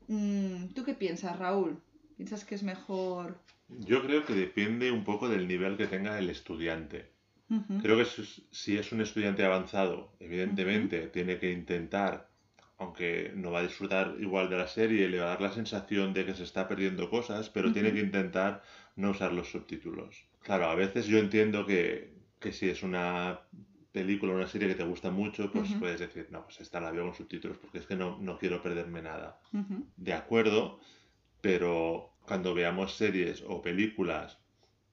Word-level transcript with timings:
Mm, 0.08 0.68
¿Tú 0.76 0.84
qué 0.84 0.94
piensas, 0.94 1.38
Raúl? 1.38 1.82
¿Piensas 2.18 2.46
que 2.46 2.56
es 2.56 2.64
mejor? 2.64 3.38
Yo 3.70 4.02
creo 4.02 4.26
que 4.26 4.34
depende 4.34 4.92
un 4.92 5.04
poco 5.04 5.28
del 5.30 5.48
nivel 5.48 5.78
que 5.78 5.88
tenga 5.88 6.18
el 6.20 6.30
estudiante. 6.30 7.12
Creo 7.82 7.98
que 7.98 8.06
si 8.52 8.78
es 8.78 8.92
un 8.92 9.02
estudiante 9.02 9.44
avanzado, 9.46 10.12
evidentemente 10.20 11.08
tiene 11.08 11.38
que 11.40 11.52
intentar, 11.52 12.30
aunque 12.78 13.32
no 13.36 13.52
va 13.52 13.60
a 13.60 13.64
disfrutar 13.64 14.16
igual 14.20 14.50
de 14.50 14.58
la 14.58 14.68
serie, 14.68 15.08
le 15.10 15.20
va 15.20 15.26
a 15.26 15.30
dar 15.30 15.42
la 15.42 15.52
sensación 15.52 16.14
de 16.14 16.26
que 16.26 16.34
se 16.36 16.44
está 16.44 16.68
perdiendo 16.68 17.10
cosas, 17.10 17.50
pero 17.50 17.72
tiene 17.72 17.94
que 17.94 18.00
intentar 18.02 18.64
no 18.96 19.12
usar 19.12 19.32
los 19.34 19.50
subtítulos. 19.52 20.26
Claro, 20.42 20.66
a 20.66 20.76
veces 20.76 21.06
yo 21.08 21.18
entiendo 21.20 21.66
que, 21.66 22.14
que 22.40 22.52
si 22.52 22.70
es 22.70 22.84
una 22.84 23.42
película 23.98 24.34
o 24.34 24.36
una 24.36 24.48
serie 24.48 24.68
que 24.68 24.76
te 24.76 24.84
gusta 24.84 25.10
mucho, 25.10 25.52
pues 25.52 25.74
puedes 25.80 26.00
decir, 26.00 26.28
no, 26.30 26.44
pues 26.44 26.62
esta 26.62 26.80
la 26.80 26.92
veo 26.92 27.06
con 27.06 27.16
subtítulos 27.16 27.58
porque 27.58 27.80
es 27.80 27.88
que 27.88 27.96
no, 27.96 28.18
no 28.20 28.38
quiero 28.38 28.62
perderme 28.62 29.02
nada. 29.02 29.40
de 29.96 30.14
acuerdo, 30.14 30.80
pero 31.42 32.14
cuando 32.28 32.54
veamos 32.54 32.96
series 32.96 33.44
o 33.48 33.62
películas, 33.62 34.38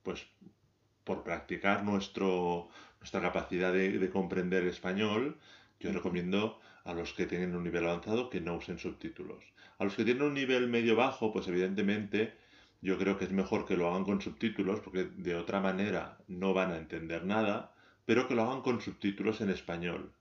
pues 0.02 0.26
por 1.04 1.22
practicar 1.22 1.84
nuestro, 1.84 2.68
nuestra 3.00 3.20
capacidad 3.20 3.72
de, 3.72 3.98
de 3.98 4.10
comprender 4.10 4.66
español, 4.66 5.38
yo 5.80 5.92
recomiendo 5.92 6.60
a 6.84 6.94
los 6.94 7.12
que 7.12 7.26
tienen 7.26 7.54
un 7.54 7.64
nivel 7.64 7.84
avanzado 7.86 8.30
que 8.30 8.40
no 8.40 8.56
usen 8.56 8.78
subtítulos. 8.78 9.44
A 9.78 9.84
los 9.84 9.94
que 9.96 10.04
tienen 10.04 10.22
un 10.22 10.34
nivel 10.34 10.68
medio 10.68 10.96
bajo, 10.96 11.32
pues 11.32 11.46
evidentemente 11.48 12.34
yo 12.80 12.96
creo 12.98 13.18
que 13.18 13.24
es 13.24 13.32
mejor 13.32 13.66
que 13.66 13.76
lo 13.76 13.88
hagan 13.88 14.04
con 14.04 14.20
subtítulos, 14.20 14.80
porque 14.80 15.04
de 15.04 15.34
otra 15.34 15.60
manera 15.60 16.18
no 16.28 16.54
van 16.54 16.70
a 16.72 16.78
entender 16.78 17.24
nada, 17.24 17.73
pero 18.04 18.28
que 18.28 18.34
lo 18.34 18.42
hagan 18.42 18.62
con 18.62 18.80
subtítulos 18.80 19.40
en 19.40 19.50
español. 19.50 20.12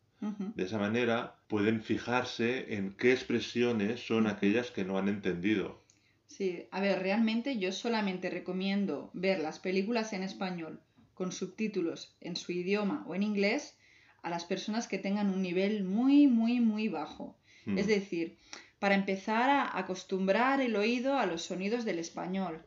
De 0.56 0.64
esa 0.64 0.78
manera 0.78 1.36
pueden 1.48 1.82
fijarse 1.82 2.76
en 2.76 2.96
qué 2.96 3.12
expresiones 3.12 4.08
son 4.08 4.28
aquellas 4.28 4.72
que 4.72 4.86
no 4.86 4.98
han 4.98 5.10
entendido. 5.10 5.84
Sí, 6.28 6.66
a 6.72 6.80
ver, 6.80 7.00
realmente 7.00 7.58
yo 7.60 7.74
solamente 7.74 8.30
recomiendo 8.30 9.12
ver 9.14 9.40
las 9.40 9.60
películas 9.60 10.14
en 10.14 10.24
español 10.24 10.80
con 11.14 11.32
subtítulos 11.32 12.16
en 12.22 12.36
su 12.38 12.54
idioma 12.54 13.04
o 13.08 13.16
en 13.16 13.24
inglés 13.24 13.78
a 14.22 14.30
las 14.30 14.46
personas 14.46 14.88
que 14.88 14.98
tengan 14.98 15.30
un 15.30 15.42
nivel 15.42 15.84
muy, 15.84 16.28
muy, 16.28 16.60
muy 16.60 16.88
bajo. 16.88 17.38
Mm. 17.66 17.78
Es 17.78 17.88
decir, 17.88 18.38
para 18.80 18.96
empezar 18.96 19.50
a 19.50 19.78
acostumbrar 19.78 20.62
el 20.62 20.76
oído 20.76 21.18
a 21.18 21.26
los 21.26 21.44
sonidos 21.44 21.86
del 21.86 22.00
español. 22.00 22.66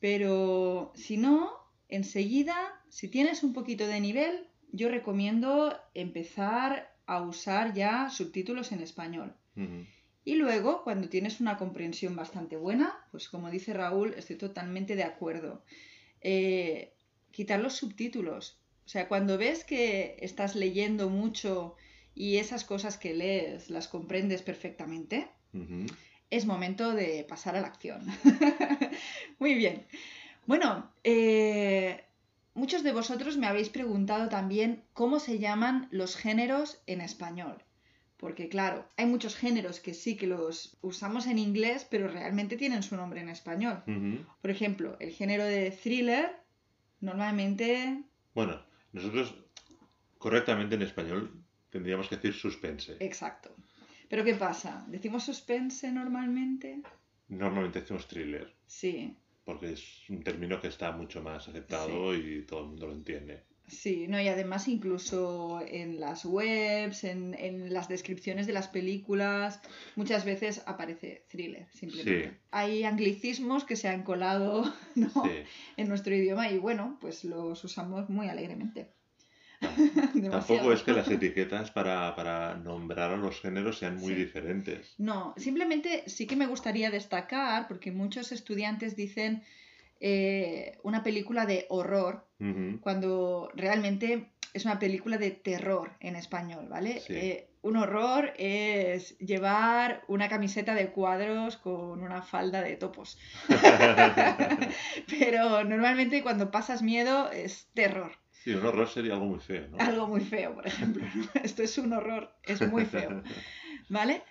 Pero 0.00 0.92
si 0.94 1.16
no, 1.16 1.52
enseguida, 1.88 2.75
si 2.90 3.08
tienes 3.08 3.42
un 3.42 3.52
poquito 3.52 3.86
de 3.86 4.00
nivel, 4.00 4.46
yo 4.72 4.88
recomiendo 4.88 5.76
empezar 5.94 6.94
a 7.06 7.22
usar 7.22 7.74
ya 7.74 8.10
subtítulos 8.10 8.72
en 8.72 8.80
español. 8.80 9.34
Y 10.24 10.34
luego, 10.34 10.82
cuando 10.82 11.08
tienes 11.08 11.40
una 11.40 11.56
comprensión 11.56 12.16
bastante 12.16 12.56
buena, 12.56 12.94
pues 13.10 13.28
como 13.28 13.50
dice 13.50 13.72
Raúl, 13.72 14.12
estoy 14.16 14.36
totalmente 14.36 14.96
de 14.96 15.04
acuerdo. 15.04 15.62
Eh, 16.20 16.92
quitar 17.30 17.60
los 17.60 17.74
subtítulos. 17.74 18.58
O 18.84 18.88
sea, 18.88 19.08
cuando 19.08 19.38
ves 19.38 19.64
que 19.64 20.16
estás 20.20 20.56
leyendo 20.56 21.08
mucho 21.08 21.76
y 22.14 22.38
esas 22.38 22.64
cosas 22.64 22.98
que 22.98 23.14
lees 23.14 23.70
las 23.70 23.88
comprendes 23.88 24.42
perfectamente, 24.42 25.28
es 26.28 26.44
momento 26.44 26.92
de 26.92 27.24
pasar 27.28 27.56
a 27.56 27.60
la 27.60 27.68
acción. 27.68 28.04
Muy 29.38 29.54
bien. 29.54 29.86
Bueno, 30.46 30.92
eh, 31.04 32.04
muchos 32.56 32.82
de 32.82 32.92
vosotros 32.92 33.36
me 33.36 33.46
habéis 33.46 33.68
preguntado 33.68 34.28
también 34.28 34.82
cómo 34.92 35.20
se 35.20 35.38
llaman 35.38 35.88
los 35.90 36.16
géneros 36.16 36.82
en 36.86 37.00
español. 37.00 37.62
Porque 38.16 38.48
claro, 38.48 38.88
hay 38.96 39.06
muchos 39.06 39.36
géneros 39.36 39.78
que 39.78 39.92
sí 39.92 40.16
que 40.16 40.26
los 40.26 40.78
usamos 40.80 41.26
en 41.26 41.38
inglés, 41.38 41.86
pero 41.88 42.08
realmente 42.08 42.56
tienen 42.56 42.82
su 42.82 42.96
nombre 42.96 43.20
en 43.20 43.28
español. 43.28 43.82
Por 44.40 44.50
ejemplo, 44.50 44.96
el 45.00 45.10
género 45.10 45.44
de 45.44 45.70
thriller, 45.70 46.34
normalmente... 47.00 48.02
Bueno, 48.34 48.62
nosotros 48.92 49.34
correctamente 50.18 50.76
en 50.76 50.82
español 50.82 51.44
tendríamos 51.70 52.08
que 52.08 52.16
decir 52.16 52.32
suspense. 52.32 52.96
Exacto. 53.00 53.54
Pero 54.08 54.24
¿qué 54.24 54.34
pasa? 54.34 54.84
¿Decimos 54.88 55.24
suspense 55.24 55.92
normalmente? 55.92 56.80
Normalmente 57.28 57.80
decimos 57.80 58.08
thriller, 58.08 58.54
Sí, 58.66 59.16
porque 59.46 59.72
es 59.72 60.10
un 60.10 60.22
término 60.22 60.60
que 60.60 60.66
está 60.66 60.90
mucho 60.90 61.22
más 61.22 61.48
aceptado 61.48 62.14
y 62.14 62.42
todo 62.42 62.62
el 62.62 62.66
mundo 62.66 62.88
lo 62.88 62.92
entiende. 62.92 63.44
Sí, 63.68 64.06
no, 64.08 64.20
y 64.20 64.28
además 64.28 64.68
incluso 64.68 65.60
en 65.66 65.98
las 65.98 66.24
webs, 66.24 67.04
en, 67.04 67.34
en 67.34 67.72
las 67.72 67.88
descripciones 67.88 68.46
de 68.46 68.52
las 68.52 68.68
películas, 68.68 69.60
muchas 69.94 70.24
veces 70.24 70.62
aparece 70.66 71.24
thriller, 71.28 71.66
simplemente. 71.72 72.30
Sí. 72.30 72.36
Hay 72.50 72.84
anglicismos 72.84 73.64
que 73.64 73.76
se 73.76 73.88
han 73.88 74.02
colado 74.02 74.72
¿no? 74.94 75.10
Sí. 75.10 75.42
en 75.76 75.88
nuestro 75.88 76.14
idioma 76.14 76.50
y 76.50 76.58
bueno, 76.58 76.98
pues 77.00 77.24
los 77.24 77.62
usamos 77.64 78.08
muy 78.08 78.28
alegremente. 78.28 78.95
Tampoco 80.30 80.72
es 80.72 80.82
que 80.82 80.92
las 80.92 81.08
etiquetas 81.10 81.70
para, 81.70 82.14
para 82.16 82.56
nombrar 82.56 83.12
a 83.12 83.16
los 83.16 83.40
géneros 83.40 83.78
sean 83.78 83.96
muy 83.96 84.14
Sí. 84.14 84.24
diferentes. 84.24 84.94
No, 84.98 85.34
simplemente 85.36 86.04
sí 86.06 86.26
que 86.26 86.36
me 86.36 86.46
gustaría 86.46 86.90
destacar, 86.90 87.68
porque 87.68 87.92
muchos 87.92 88.32
estudiantes 88.32 88.96
dicen 88.96 89.42
eh, 90.00 90.78
una 90.82 91.02
película 91.02 91.46
de 91.46 91.66
horror, 91.68 92.26
cuando 92.80 93.50
realmente 93.54 94.30
es 94.52 94.64
una 94.64 94.78
película 94.78 95.16
de 95.18 95.30
terror 95.30 95.92
en 96.00 96.16
español, 96.16 96.66
¿vale? 96.68 97.00
Sí. 97.00 97.14
Eh, 97.14 97.50
un 97.62 97.76
horror 97.76 98.32
es 98.38 99.18
llevar 99.18 100.04
una 100.06 100.28
camiseta 100.28 100.74
de 100.74 100.90
cuadros 100.90 101.56
con 101.56 102.02
una 102.02 102.22
falda 102.22 102.62
de 102.62 102.76
topos. 102.76 103.18
Pero 105.18 105.64
normalmente 105.64 106.22
cuando 106.22 106.50
pasas 106.50 106.82
miedo 106.82 107.30
es 107.32 107.68
terror. 107.74 108.12
Sí, 108.46 108.54
un 108.54 108.64
horror 108.64 108.88
sería 108.88 109.14
algo 109.14 109.26
muy 109.26 109.40
feo, 109.40 109.66
¿no? 109.66 109.78
Algo 109.80 110.06
muy 110.06 110.20
feo, 110.20 110.54
por 110.54 110.64
ejemplo. 110.68 111.04
Esto 111.42 111.64
es 111.64 111.76
un 111.78 111.92
horror, 111.92 112.32
es 112.44 112.60
muy 112.68 112.84
feo. 112.84 113.24
¿Vale? 113.88 114.22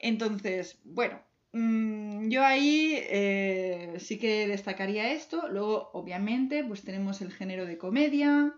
Entonces, 0.00 0.80
bueno, 0.82 1.20
mm, 1.52 2.30
yo 2.30 2.44
ahí 2.44 2.94
eh, 2.96 3.94
sí 4.00 4.18
que 4.18 4.48
destacaría 4.48 5.12
esto. 5.12 5.48
Luego, 5.48 5.90
obviamente, 5.92 6.64
pues 6.64 6.82
tenemos 6.82 7.20
el 7.20 7.30
género 7.30 7.64
de 7.64 7.78
comedia, 7.78 8.52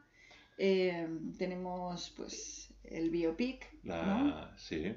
eh, 0.56 1.06
tenemos 1.36 2.14
pues 2.16 2.72
el 2.82 3.10
biopic, 3.10 3.66
La- 3.84 4.02
¿no? 4.06 4.58
Sí, 4.58 4.94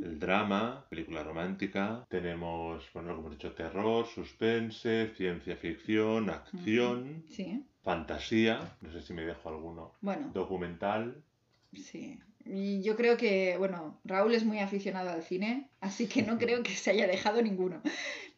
el 0.00 0.20
drama, 0.20 0.86
película 0.88 1.24
romántica, 1.24 2.06
tenemos, 2.08 2.88
bueno, 2.94 3.16
como 3.16 3.28
he 3.28 3.32
dicho, 3.32 3.50
terror, 3.52 4.06
suspense, 4.06 5.12
ciencia 5.16 5.56
ficción, 5.56 6.30
acción, 6.30 7.24
Sí, 7.28 7.64
fantasía, 7.82 8.60
no 8.80 8.92
sé 8.92 9.02
si 9.02 9.12
me 9.14 9.22
dejo 9.22 9.48
alguno, 9.48 9.92
bueno, 10.00 10.30
documental, 10.34 11.22
sí. 11.74 12.18
Y 12.46 12.82
yo 12.82 12.96
creo 12.96 13.18
que, 13.18 13.56
bueno, 13.58 14.00
Raúl 14.04 14.34
es 14.34 14.44
muy 14.44 14.58
aficionado 14.60 15.10
al 15.10 15.22
cine, 15.22 15.68
así 15.80 16.08
que 16.08 16.22
no 16.22 16.38
creo 16.38 16.62
que 16.62 16.70
se 16.74 16.90
haya 16.90 17.06
dejado 17.06 17.42
ninguno. 17.42 17.82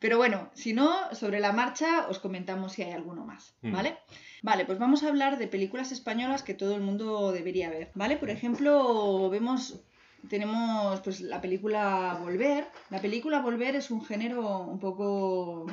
Pero 0.00 0.16
bueno, 0.18 0.50
si 0.54 0.72
no, 0.72 0.92
sobre 1.14 1.38
la 1.38 1.52
marcha 1.52 2.08
os 2.08 2.18
comentamos 2.18 2.72
si 2.72 2.82
hay 2.82 2.90
alguno 2.92 3.24
más, 3.24 3.54
Mm. 3.62 3.72
¿vale? 3.72 3.98
Vale, 4.42 4.64
pues 4.66 4.78
vamos 4.80 5.04
a 5.04 5.08
hablar 5.08 5.38
de 5.38 5.46
películas 5.46 5.92
españolas 5.92 6.42
que 6.42 6.52
todo 6.54 6.74
el 6.74 6.80
mundo 6.82 7.30
debería 7.30 7.70
ver, 7.70 7.92
¿vale? 7.94 8.16
Por 8.16 8.28
ejemplo, 8.28 9.30
vemos, 9.30 9.80
tenemos 10.28 11.00
pues 11.00 11.20
la 11.20 11.40
película 11.40 12.18
Volver. 12.20 12.66
La 12.90 13.00
película 13.00 13.40
Volver 13.40 13.76
es 13.76 13.92
un 13.92 14.04
género 14.04 14.58
un 14.58 14.80
poco 14.80 15.66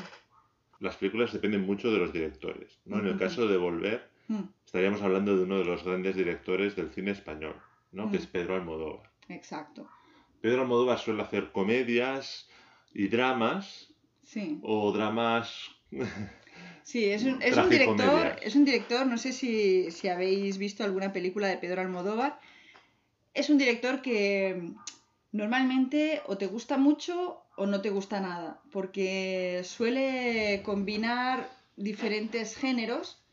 las 0.79 0.95
películas 0.95 1.33
dependen 1.33 1.65
mucho 1.65 1.91
de 1.91 1.97
los 1.99 2.13
directores. 2.13 2.79
¿no? 2.85 2.99
En 2.99 3.07
el 3.07 3.17
caso 3.17 3.47
de 3.47 3.57
Volver, 3.57 4.09
Mm, 4.29 4.43
estaríamos 4.63 5.01
hablando 5.01 5.35
de 5.35 5.41
uno 5.43 5.57
de 5.57 5.65
los 5.65 5.83
grandes 5.83 6.15
directores 6.15 6.75
del 6.75 6.91
cine 6.91 7.09
español, 7.11 7.55
¿no? 7.91 8.11
que 8.11 8.17
Mm. 8.17 8.21
es 8.21 8.27
Pedro 8.27 8.55
Almodóvar. 8.55 9.09
exacto. 9.27 9.89
Pedro 10.39 10.61
Almodóvar 10.61 10.99
suele 10.99 11.23
hacer 11.23 11.51
comedias 11.51 12.47
y 12.93 13.07
dramas, 13.07 13.91
Sí. 14.23 14.59
o 14.61 14.91
dramas... 14.91 15.71
Sí, 16.83 17.05
es 17.05 17.23
un, 17.23 17.41
es 17.41 17.57
un 17.57 17.69
director, 17.69 18.35
es 18.41 18.55
un 18.55 18.65
director, 18.65 19.05
no 19.07 19.17
sé 19.17 19.31
si, 19.33 19.89
si 19.91 20.07
habéis 20.07 20.57
visto 20.59 20.83
alguna 20.83 21.11
película 21.11 21.47
de 21.47 21.57
Pedro 21.57 21.81
Almodóvar, 21.81 22.39
es 23.33 23.49
un 23.49 23.57
director 23.57 24.01
que 24.01 24.71
normalmente 25.31 26.21
o 26.27 26.37
te 26.37 26.47
gusta 26.47 26.77
mucho 26.77 27.43
o 27.57 27.65
no 27.65 27.81
te 27.81 27.89
gusta 27.89 28.19
nada, 28.21 28.61
porque 28.71 29.61
suele 29.63 30.61
combinar 30.63 31.49
diferentes 31.75 32.55
géneros 32.55 33.23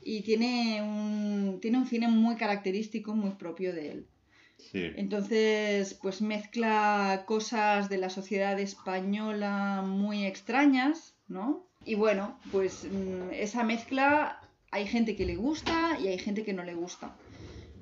y 0.00 0.22
tiene 0.22 0.82
un, 0.82 1.60
tiene 1.60 1.78
un 1.78 1.86
cine 1.86 2.08
muy 2.08 2.36
característico, 2.36 3.14
muy 3.14 3.32
propio 3.32 3.72
de 3.72 3.90
él. 3.92 4.10
Sí, 4.56 4.82
Entonces, 4.94 5.94
pues 6.02 6.22
mezcla 6.22 7.24
cosas 7.26 7.88
de 7.88 7.98
la 7.98 8.10
sociedad 8.10 8.58
española 8.60 9.82
muy 9.84 10.24
extrañas, 10.26 11.16
¿no? 11.28 11.68
Y 11.84 11.94
bueno, 11.94 12.40
pues 12.50 12.84
mm, 12.90 13.30
esa 13.32 13.64
mezcla 13.64 14.38
hay 14.70 14.86
gente 14.86 15.16
que 15.16 15.26
le 15.26 15.36
gusta 15.36 15.98
y 16.00 16.08
hay 16.08 16.18
gente 16.18 16.44
que 16.44 16.52
no 16.54 16.64
le 16.64 16.74
gusta. 16.74 17.22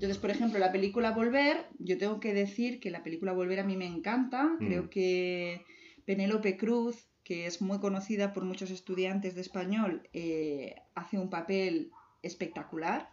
Entonces, 0.00 0.16
por 0.16 0.30
ejemplo, 0.30 0.58
la 0.58 0.72
película 0.72 1.10
Volver, 1.10 1.66
yo 1.78 1.98
tengo 1.98 2.20
que 2.20 2.32
decir 2.32 2.80
que 2.80 2.90
la 2.90 3.02
película 3.02 3.34
Volver 3.34 3.60
a 3.60 3.64
mí 3.64 3.76
me 3.76 3.84
encanta. 3.84 4.44
Mm. 4.44 4.56
Creo 4.66 4.88
que 4.88 5.62
Penélope 6.06 6.56
Cruz, 6.56 7.10
que 7.22 7.44
es 7.44 7.60
muy 7.60 7.80
conocida 7.80 8.32
por 8.32 8.46
muchos 8.46 8.70
estudiantes 8.70 9.34
de 9.34 9.42
español, 9.42 10.08
eh, 10.14 10.74
hace 10.94 11.18
un 11.18 11.28
papel 11.28 11.90
espectacular. 12.22 13.10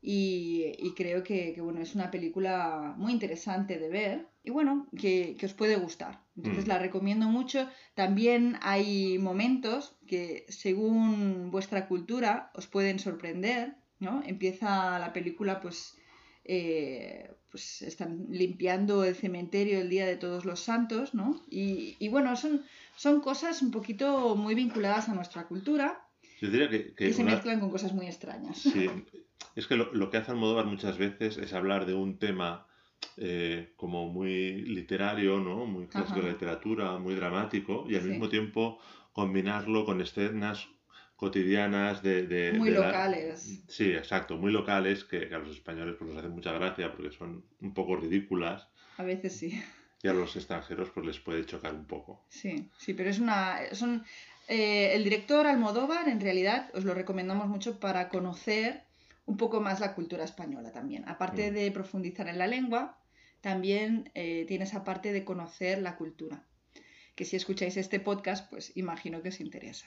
Y, 0.00 0.74
y 0.78 0.94
creo 0.94 1.24
que, 1.24 1.52
que, 1.52 1.60
bueno, 1.60 1.80
es 1.80 1.96
una 1.96 2.12
película 2.12 2.94
muy 2.96 3.10
interesante 3.12 3.76
de 3.76 3.88
ver 3.88 4.28
y 4.44 4.50
bueno, 4.50 4.86
que, 4.96 5.34
que 5.36 5.46
os 5.46 5.54
puede 5.54 5.74
gustar. 5.74 6.22
Entonces 6.36 6.66
Mm. 6.66 6.68
la 6.68 6.78
recomiendo 6.78 7.26
mucho. 7.26 7.68
También 7.96 8.58
hay 8.62 9.18
momentos 9.18 9.98
que 10.06 10.46
según 10.50 11.50
vuestra 11.50 11.88
cultura 11.88 12.52
os 12.54 12.68
pueden 12.68 13.00
sorprender, 13.00 13.74
¿no? 14.00 14.22
Empieza 14.26 14.98
la 14.98 15.12
película 15.12 15.60
pues... 15.60 15.96
eh, 16.44 17.30
pues 17.50 17.82
están 17.82 18.26
limpiando 18.28 19.02
el 19.04 19.14
cementerio 19.14 19.80
el 19.80 19.88
día 19.88 20.06
de 20.06 20.16
todos 20.16 20.44
los 20.44 20.60
santos, 20.60 21.14
¿no? 21.14 21.40
Y, 21.50 21.96
y 21.98 22.08
bueno, 22.08 22.36
son, 22.36 22.62
son 22.96 23.20
cosas 23.20 23.62
un 23.62 23.70
poquito 23.70 24.36
muy 24.36 24.54
vinculadas 24.54 25.08
a 25.08 25.14
nuestra 25.14 25.46
cultura 25.48 26.02
yo 26.40 26.50
diría 26.50 26.68
que, 26.68 27.12
se 27.12 27.22
una- 27.22 27.32
mezclan 27.34 27.60
con 27.60 27.70
cosas 27.70 27.94
muy 27.94 28.06
extrañas. 28.06 28.58
Sí, 28.58 28.86
es 29.54 29.66
que 29.66 29.76
lo, 29.76 29.92
lo 29.94 30.10
que 30.10 30.18
hace 30.18 30.32
Almodóvar 30.32 30.66
muchas 30.66 30.98
veces 30.98 31.38
es 31.38 31.52
hablar 31.54 31.86
de 31.86 31.94
un 31.94 32.18
tema 32.18 32.66
eh, 33.16 33.72
como 33.76 34.08
muy 34.08 34.60
literario, 34.62 35.38
¿no? 35.38 35.64
Muy 35.66 35.86
clásico 35.86 36.18
de 36.20 36.26
la 36.26 36.32
literatura, 36.32 36.98
muy 36.98 37.14
dramático, 37.14 37.86
y 37.88 37.94
al 37.94 38.02
Sí. 38.02 38.08
mismo 38.10 38.28
tiempo 38.28 38.78
combinarlo 39.12 39.84
con 39.86 40.00
escenas 40.02 40.68
cotidianas 41.16 42.02
de... 42.02 42.26
de- 42.26 42.52
Muy 42.52 42.70
de 42.70 42.78
la- 42.78 42.86
locales. 42.86 43.60
Sí, 43.68 43.90
exacto, 43.92 44.36
muy 44.36 44.52
locales, 44.52 45.04
que, 45.04 45.28
que 45.28 45.34
a 45.34 45.38
los 45.38 45.56
españoles 45.56 45.96
pues 45.98 46.08
nos 46.10 46.18
hacen 46.18 46.32
mucha 46.32 46.52
gracia 46.52 46.92
porque 46.92 47.10
son 47.10 47.44
un 47.60 47.74
poco 47.74 47.96
ridículas, 47.96 48.68
A 48.98 49.02
veces 49.02 49.36
sí. 49.36 49.62
y 50.02 50.08
a 50.08 50.12
los 50.12 50.36
extranjeros 50.36 50.90
pues 50.90 51.06
les 51.06 51.18
puede 51.18 51.44
chocar 51.46 51.74
un 51.74 51.86
poco. 51.86 52.24
Sí, 52.28 52.70
sí, 52.78 52.94
pero 52.94 53.10
es 53.10 53.18
una. 53.18 53.58
Son, 53.72 54.04
eh, 54.48 54.92
el 54.94 55.02
director 55.04 55.46
Almodóvar, 55.46 56.08
en 56.08 56.20
realidad, 56.20 56.70
os 56.74 56.84
lo 56.84 56.94
recomendamos 56.94 57.48
mucho 57.48 57.80
para 57.80 58.08
conocer 58.08 58.82
un 59.24 59.36
poco 59.36 59.60
más 59.60 59.80
la 59.80 59.94
cultura 59.94 60.22
española 60.24 60.70
también. 60.70 61.08
Aparte 61.08 61.50
Mm. 61.50 61.54
de 61.54 61.70
profundizar 61.72 62.28
en 62.28 62.38
la 62.38 62.46
lengua, 62.46 62.98
también 63.40 64.10
eh, 64.14 64.44
tiene 64.46 64.64
esa 64.64 64.84
parte 64.84 65.12
de 65.12 65.24
conocer 65.24 65.80
la 65.82 65.96
cultura. 65.96 66.44
Que 67.16 67.24
si 67.24 67.34
escucháis 67.36 67.76
este 67.76 67.98
podcast, 68.00 68.48
pues 68.50 68.76
imagino 68.76 69.22
que 69.22 69.30
os 69.30 69.40
interesa. 69.40 69.86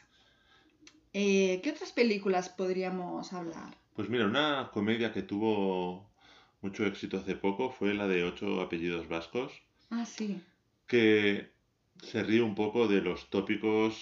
Eh, 1.14 1.62
¿Qué 1.62 1.70
otras 1.70 1.92
películas 1.92 2.50
podríamos 2.50 3.32
hablar? 3.34 3.78
Pues 3.94 4.10
mira, 4.10 4.26
una 4.26 4.72
comedia 4.74 5.14
que 5.14 5.22
tuvo 5.22 6.10
mucho 6.62 6.88
éxito 6.88 7.18
hace 7.18 7.36
poco 7.36 7.70
fue 7.70 7.94
la 7.94 8.08
de 8.08 8.24
Ocho 8.24 8.62
apellidos 8.62 9.08
vascos. 9.08 9.62
Ah, 9.92 10.06
sí. 10.06 10.42
que 10.88 11.54
se 12.02 12.24
ríe 12.24 12.42
un 12.42 12.56
poco 12.56 12.88
de 12.88 13.02
los 13.02 13.30
tópicos 13.30 13.94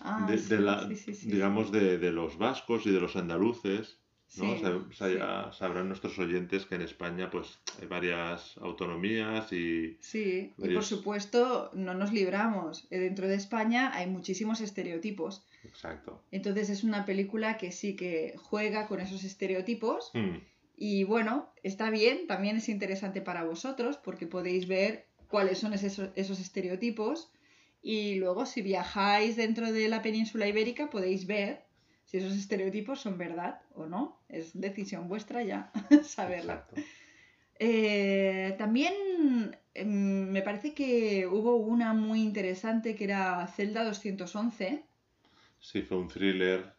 Ah, 0.00 0.26
de, 0.28 0.38
sí, 0.38 0.48
de 0.50 0.60
la, 0.60 0.88
sí, 0.88 1.14
sí, 1.14 1.30
digamos, 1.30 1.72
de, 1.72 1.98
de 1.98 2.12
los 2.12 2.36
vascos 2.38 2.86
y 2.86 2.90
de 2.92 3.00
los 3.00 3.16
andaluces. 3.16 4.01
¿No? 4.36 4.56
Sí, 4.56 4.62
Sab- 4.62 4.88
sí. 4.90 4.96
sa- 5.18 5.52
Sabrán 5.52 5.88
nuestros 5.88 6.18
oyentes 6.18 6.64
que 6.66 6.74
en 6.76 6.82
España 6.82 7.30
pues 7.30 7.58
hay 7.80 7.86
varias 7.86 8.56
autonomías 8.58 9.52
y 9.52 9.96
Sí, 10.00 10.52
y 10.58 10.74
por 10.74 10.84
supuesto 10.84 11.70
no 11.74 11.94
nos 11.94 12.12
libramos. 12.12 12.86
Eh, 12.90 12.98
Dentro 12.98 13.28
de 13.28 13.34
España 13.34 13.90
hay 13.94 14.06
muchísimos 14.08 14.60
estereotipos. 14.60 15.44
exacto. 15.64 16.22
Entonces 16.30 16.70
es 16.70 16.82
una 16.84 17.04
película 17.04 17.56
que 17.58 17.72
sí 17.72 17.94
que 17.96 18.34
juega 18.38 18.86
con 18.88 19.00
esos 19.00 19.24
estereotipos. 19.24 20.10
Mm, 20.14 20.38
Y 20.76 21.04
bueno, 21.04 21.52
está 21.62 21.90
bien, 21.90 22.26
también 22.26 22.56
es 22.56 22.68
interesante 22.68 23.20
para 23.20 23.44
vosotros 23.44 23.98
porque 23.98 24.26
podéis 24.26 24.66
ver 24.66 25.06
cuáles 25.28 25.58
son 25.58 25.72
esos, 25.74 26.10
esos 26.16 26.40
estereotipos. 26.40 27.30
Y 27.82 28.14
luego 28.16 28.46
si 28.46 28.62
viajáis 28.62 29.36
dentro 29.36 29.70
de 29.72 29.88
la 29.88 30.02
península 30.02 30.46
ibérica 30.48 30.88
podéis 30.90 31.26
ver 31.26 31.64
si 32.12 32.18
esos 32.18 32.34
estereotipos 32.36 33.00
son 33.00 33.18
verdad 33.18 33.62
o 33.74 33.86
no. 33.86 34.22
Es 34.28 34.52
decisión 34.60 35.08
vuestra 35.08 35.42
ya 35.42 35.72
saberla. 36.04 36.68
Eh, 37.58 38.54
también 38.58 38.94
em, 39.74 40.30
me 40.30 40.42
parece 40.42 40.74
que 40.74 41.26
hubo 41.26 41.56
una 41.56 41.94
muy 41.94 42.22
interesante 42.22 42.94
que 42.96 43.04
era 43.04 43.46
Celda 43.48 43.84
211. 43.84 44.84
Sí, 45.60 45.82
fue 45.82 45.96
un 45.98 46.08
thriller 46.08 46.74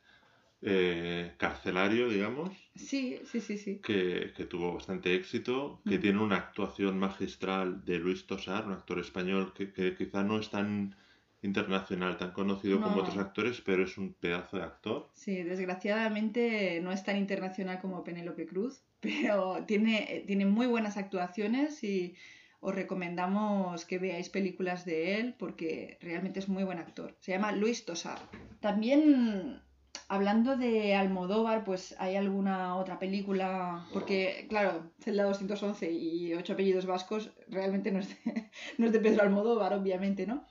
eh, 0.61 1.33
carcelario, 1.37 2.09
digamos, 2.09 2.51
Sí, 2.75 3.19
sí, 3.25 3.41
sí, 3.41 3.57
sí. 3.57 3.81
que, 3.81 4.33
que 4.35 4.45
tuvo 4.45 4.73
bastante 4.73 5.15
éxito, 5.15 5.83
que 5.87 5.97
Mm. 5.97 6.01
tiene 6.01 6.19
una 6.21 6.37
actuación 6.37 6.99
magistral 6.99 7.83
de 7.85 7.99
Luis 7.99 8.27
Tosar, 8.27 8.65
un 8.67 8.73
actor 8.73 8.99
español 8.99 9.53
que, 9.53 9.73
que 9.73 9.95
quizá 9.95 10.23
no 10.23 10.39
es 10.39 10.49
tan 10.49 10.95
internacional, 11.43 12.17
tan 12.17 12.31
conocido 12.31 12.81
como 12.81 12.95
No. 12.97 13.01
otros 13.03 13.17
actores, 13.17 13.61
pero 13.61 13.83
es 13.83 13.97
un 13.97 14.13
pedazo 14.13 14.57
de 14.57 14.63
actor. 14.63 15.09
Sí, 15.13 15.43
desgraciadamente 15.43 16.79
no 16.81 16.91
es 16.91 17.03
tan 17.03 17.17
internacional 17.17 17.79
como 17.81 18.03
Penélope 18.03 18.45
Cruz, 18.45 18.83
pero 19.01 19.63
tiene, 19.65 20.23
tiene 20.27 20.45
muy 20.45 20.67
buenas 20.67 20.97
actuaciones 20.97 21.83
y 21.83 22.15
os 22.61 22.73
recomendamos 22.73 23.83
que 23.85 23.99
veáis 23.99 24.29
películas 24.29 24.85
de 24.85 25.19
él 25.19 25.35
porque 25.37 25.97
realmente 26.01 26.39
es 26.39 26.47
muy 26.47 26.63
buen 26.63 26.79
actor. 26.79 27.15
Se 27.19 27.33
llama 27.33 27.51
Luis 27.51 27.83
Tosar. 27.85 28.19
También 28.61 29.61
hablando 30.07 30.55
de 30.55 30.95
Almodóvar, 30.95 31.65
pues 31.65 31.93
hay 31.99 32.15
alguna 32.15 32.75
otra 32.77 32.99
película, 32.99 33.85
porque 33.91 34.45
claro, 34.47 34.91
Celda 34.99 35.23
211 35.25 35.91
y 35.91 36.33
Ocho 36.35 36.53
apellidos 36.53 36.85
vascos 36.85 37.31
realmente 37.49 37.91
no 37.91 37.99
es 37.99 38.09
de, 38.09 38.15
no 38.77 38.85
es 38.85 38.93
de 38.93 38.99
Pedro 38.99 39.23
Almodóvar, 39.23 39.73
obviamente, 39.73 40.25
¿no? 40.25 40.45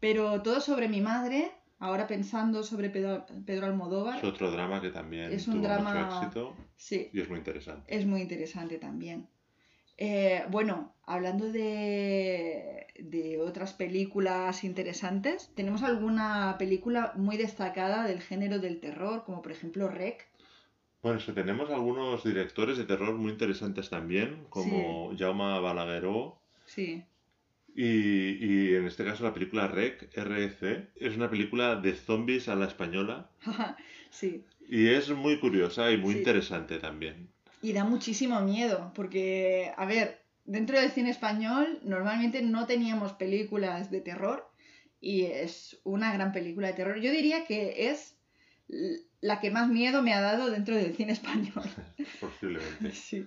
Pero 0.00 0.42
todo 0.42 0.60
sobre 0.60 0.88
mi 0.88 1.00
madre, 1.00 1.50
ahora 1.78 2.06
pensando 2.06 2.62
sobre 2.62 2.90
Pedro, 2.90 3.26
Pedro 3.46 3.66
Almodóvar, 3.66 4.18
Es 4.18 4.24
otro 4.24 4.50
drama 4.50 4.80
que 4.80 4.90
también 4.90 5.32
Es 5.32 5.48
un 5.48 5.54
tuvo 5.54 5.64
drama- 5.64 5.92
mucho 5.94 6.06
éxito 6.06 6.56
sí, 6.76 7.10
y 7.12 7.20
es 7.20 7.28
muy 7.28 7.38
interesante. 7.38 7.94
es 7.96 8.06
muy 8.06 8.20
interesante 8.22 8.78
también. 8.78 9.28
Eh, 10.00 10.44
bueno, 10.50 10.94
hablando 11.04 11.50
de, 11.50 12.86
de 13.00 13.40
otras 13.40 13.72
películas 13.72 14.62
interesantes, 14.62 15.50
tenemos 15.56 15.82
alguna 15.82 16.54
película 16.56 17.12
muy 17.16 17.36
destacada 17.36 18.06
del 18.06 18.20
género 18.20 18.60
del 18.60 18.78
terror, 18.78 19.24
como 19.24 19.42
por 19.42 19.50
ejemplo 19.50 19.88
Rec. 19.88 20.28
Bueno, 21.02 21.18
es 21.18 21.24
que 21.24 21.32
tenemos 21.32 21.70
algunos 21.70 22.22
directores 22.22 22.78
de 22.78 22.84
terror 22.84 23.14
muy 23.14 23.32
interesantes 23.32 23.90
también, 23.90 24.46
como 24.50 25.12
Jaume 25.18 25.60
Balagueró, 25.60 26.40
Sí, 26.64 27.02
y, 27.80 28.44
y 28.44 28.74
en 28.74 28.86
este 28.86 29.04
caso 29.04 29.22
la 29.24 29.32
película 29.32 29.68
REC, 29.68 30.10
REC, 30.16 30.90
es 30.96 31.14
una 31.16 31.30
película 31.30 31.76
de 31.76 31.94
zombies 31.94 32.48
a 32.48 32.56
la 32.56 32.66
española 32.66 33.30
sí. 34.10 34.44
y 34.68 34.88
es 34.88 35.10
muy 35.10 35.38
curiosa 35.38 35.90
y 35.92 35.96
muy 35.96 36.14
Sí. 36.14 36.18
interesante 36.18 36.78
también. 36.78 37.28
Y 37.62 37.72
da 37.72 37.84
muchísimo 37.84 38.40
miedo, 38.40 38.92
porque, 38.94 39.72
a 39.76 39.84
ver, 39.86 40.20
dentro 40.44 40.80
del 40.80 40.90
cine 40.90 41.10
español 41.10 41.78
normalmente 41.84 42.42
no 42.42 42.66
teníamos 42.66 43.12
películas 43.12 43.90
de 43.90 44.00
terror 44.00 44.48
y 45.00 45.22
es 45.26 45.78
una 45.84 46.12
gran 46.12 46.32
película 46.32 46.68
de 46.68 46.74
terror. 46.74 46.98
Yo 47.00 47.10
diría 47.12 47.44
que 47.46 47.90
es 47.90 48.16
la 49.20 49.40
que 49.40 49.50
más 49.50 49.68
miedo 49.68 50.02
me 50.02 50.12
ha 50.14 50.20
dado 50.20 50.50
dentro 50.50 50.74
del 50.76 50.94
cine 50.96 51.12
español. 51.12 51.64
Posiblemente. 52.20 52.90
Sí. 52.92 53.26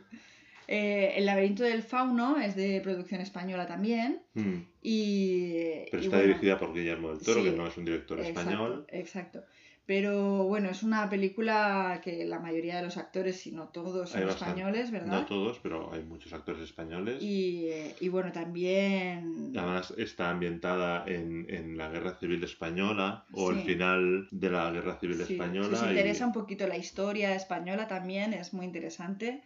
Eh, 0.73 1.13
el 1.17 1.25
laberinto 1.25 1.63
del 1.63 1.83
fauno 1.83 2.37
es 2.39 2.55
de 2.55 2.79
producción 2.81 3.19
española 3.19 3.65
también. 3.67 4.21
Mm. 4.35 4.55
Y, 4.81 5.53
Pero 5.91 6.01
y 6.01 6.05
está 6.05 6.17
bueno, 6.17 6.27
dirigida 6.33 6.57
por 6.57 6.73
Guillermo 6.73 7.09
del 7.09 7.19
Toro, 7.19 7.41
sí, 7.43 7.49
que 7.49 7.55
no 7.57 7.67
es 7.67 7.75
un 7.77 7.85
director 7.85 8.19
español. 8.21 8.85
Exacto, 8.87 9.39
exacto. 9.39 9.43
Pero 9.85 10.45
bueno, 10.45 10.69
es 10.69 10.83
una 10.83 11.09
película 11.09 11.99
que 12.03 12.23
la 12.23 12.39
mayoría 12.39 12.77
de 12.77 12.83
los 12.83 12.95
actores, 12.95 13.41
si 13.41 13.51
no 13.51 13.67
todos, 13.69 14.11
son 14.11 14.29
españoles, 14.29 14.91
¿verdad? 14.91 15.11
No 15.21 15.25
todos, 15.25 15.59
pero 15.59 15.91
hay 15.91 16.03
muchos 16.03 16.31
actores 16.31 16.61
españoles. 16.61 17.21
Y, 17.21 17.67
y 17.99 18.07
bueno, 18.07 18.31
también... 18.31 19.51
Además 19.57 19.93
está 19.97 20.29
ambientada 20.29 21.03
en, 21.07 21.47
en 21.49 21.77
la 21.77 21.89
Guerra 21.89 22.15
Civil 22.19 22.41
Española 22.43 23.25
o 23.33 23.51
el 23.51 23.57
Sí. 23.59 23.65
final 23.65 24.27
de 24.31 24.49
la 24.49 24.71
Guerra 24.71 24.97
Civil 25.01 25.17
Sí, 25.25 25.33
Española. 25.33 25.77
Si 25.77 25.83
os 25.83 25.87
y- 25.87 25.89
interesa 25.95 26.25
un 26.27 26.33
poquito 26.33 26.67
la 26.67 26.77
historia 26.77 27.35
española 27.35 27.87
también 27.87 28.33
es 28.33 28.53
muy 28.53 28.65
interesante 28.67 29.41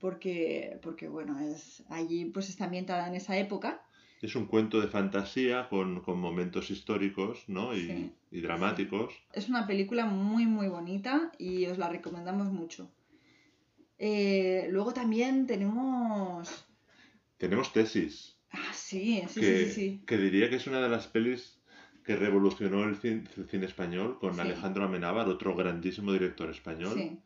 porque, 0.00 0.78
porque 0.82 1.08
bueno, 1.08 1.38
es, 1.38 1.82
allí 1.88 2.24
pues 2.26 2.48
está 2.48 2.64
ambientada 2.64 3.06
en 3.08 3.14
esa 3.14 3.36
época. 3.38 3.82
Es 4.22 4.34
un 4.34 4.46
cuento 4.46 4.80
de 4.80 4.88
fantasía 4.88 5.68
con, 5.68 6.00
con 6.02 6.18
momentos 6.18 6.70
históricos 6.70 7.44
¿no? 7.48 7.74
y, 7.74 7.86
Sí, 7.86 8.12
y 8.32 8.40
dramáticos. 8.40 9.14
Es 9.32 9.48
una 9.48 9.66
película 9.66 10.04
muy 10.06 10.46
muy 10.46 10.68
bonita 10.68 11.32
y 11.38 11.66
os 11.66 11.78
la 11.78 11.88
recomendamos 11.88 12.48
mucho. 12.52 12.90
Eh, 13.98 14.68
luego 14.70 14.92
también 14.92 15.46
tenemos... 15.46 16.66
Tenemos 17.36 17.72
Tesis, 17.72 18.36
Ah, 18.52 18.72
sí, 18.72 19.22
sí, 19.28 19.40
que, 19.40 19.58
sí, 19.58 19.64
sí, 19.66 19.72
sí. 19.72 20.02
que 20.06 20.16
diría 20.18 20.50
que 20.50 20.56
es 20.56 20.66
una 20.66 20.80
de 20.82 20.88
las 20.88 21.06
pelis 21.06 21.60
que 22.04 22.16
revolucionó 22.16 22.82
el 22.84 23.00
cin- 23.00 23.28
el 23.36 23.48
cine, 23.48 23.66
español 23.66 24.18
con 24.18 24.34
Sí. 24.34 24.40
Alejandro 24.40 24.84
Amenábar, 24.84 25.28
otro 25.28 25.54
grandísimo 25.54 26.12
director 26.12 26.50
español, 26.50 26.94
Sí. 26.94 27.18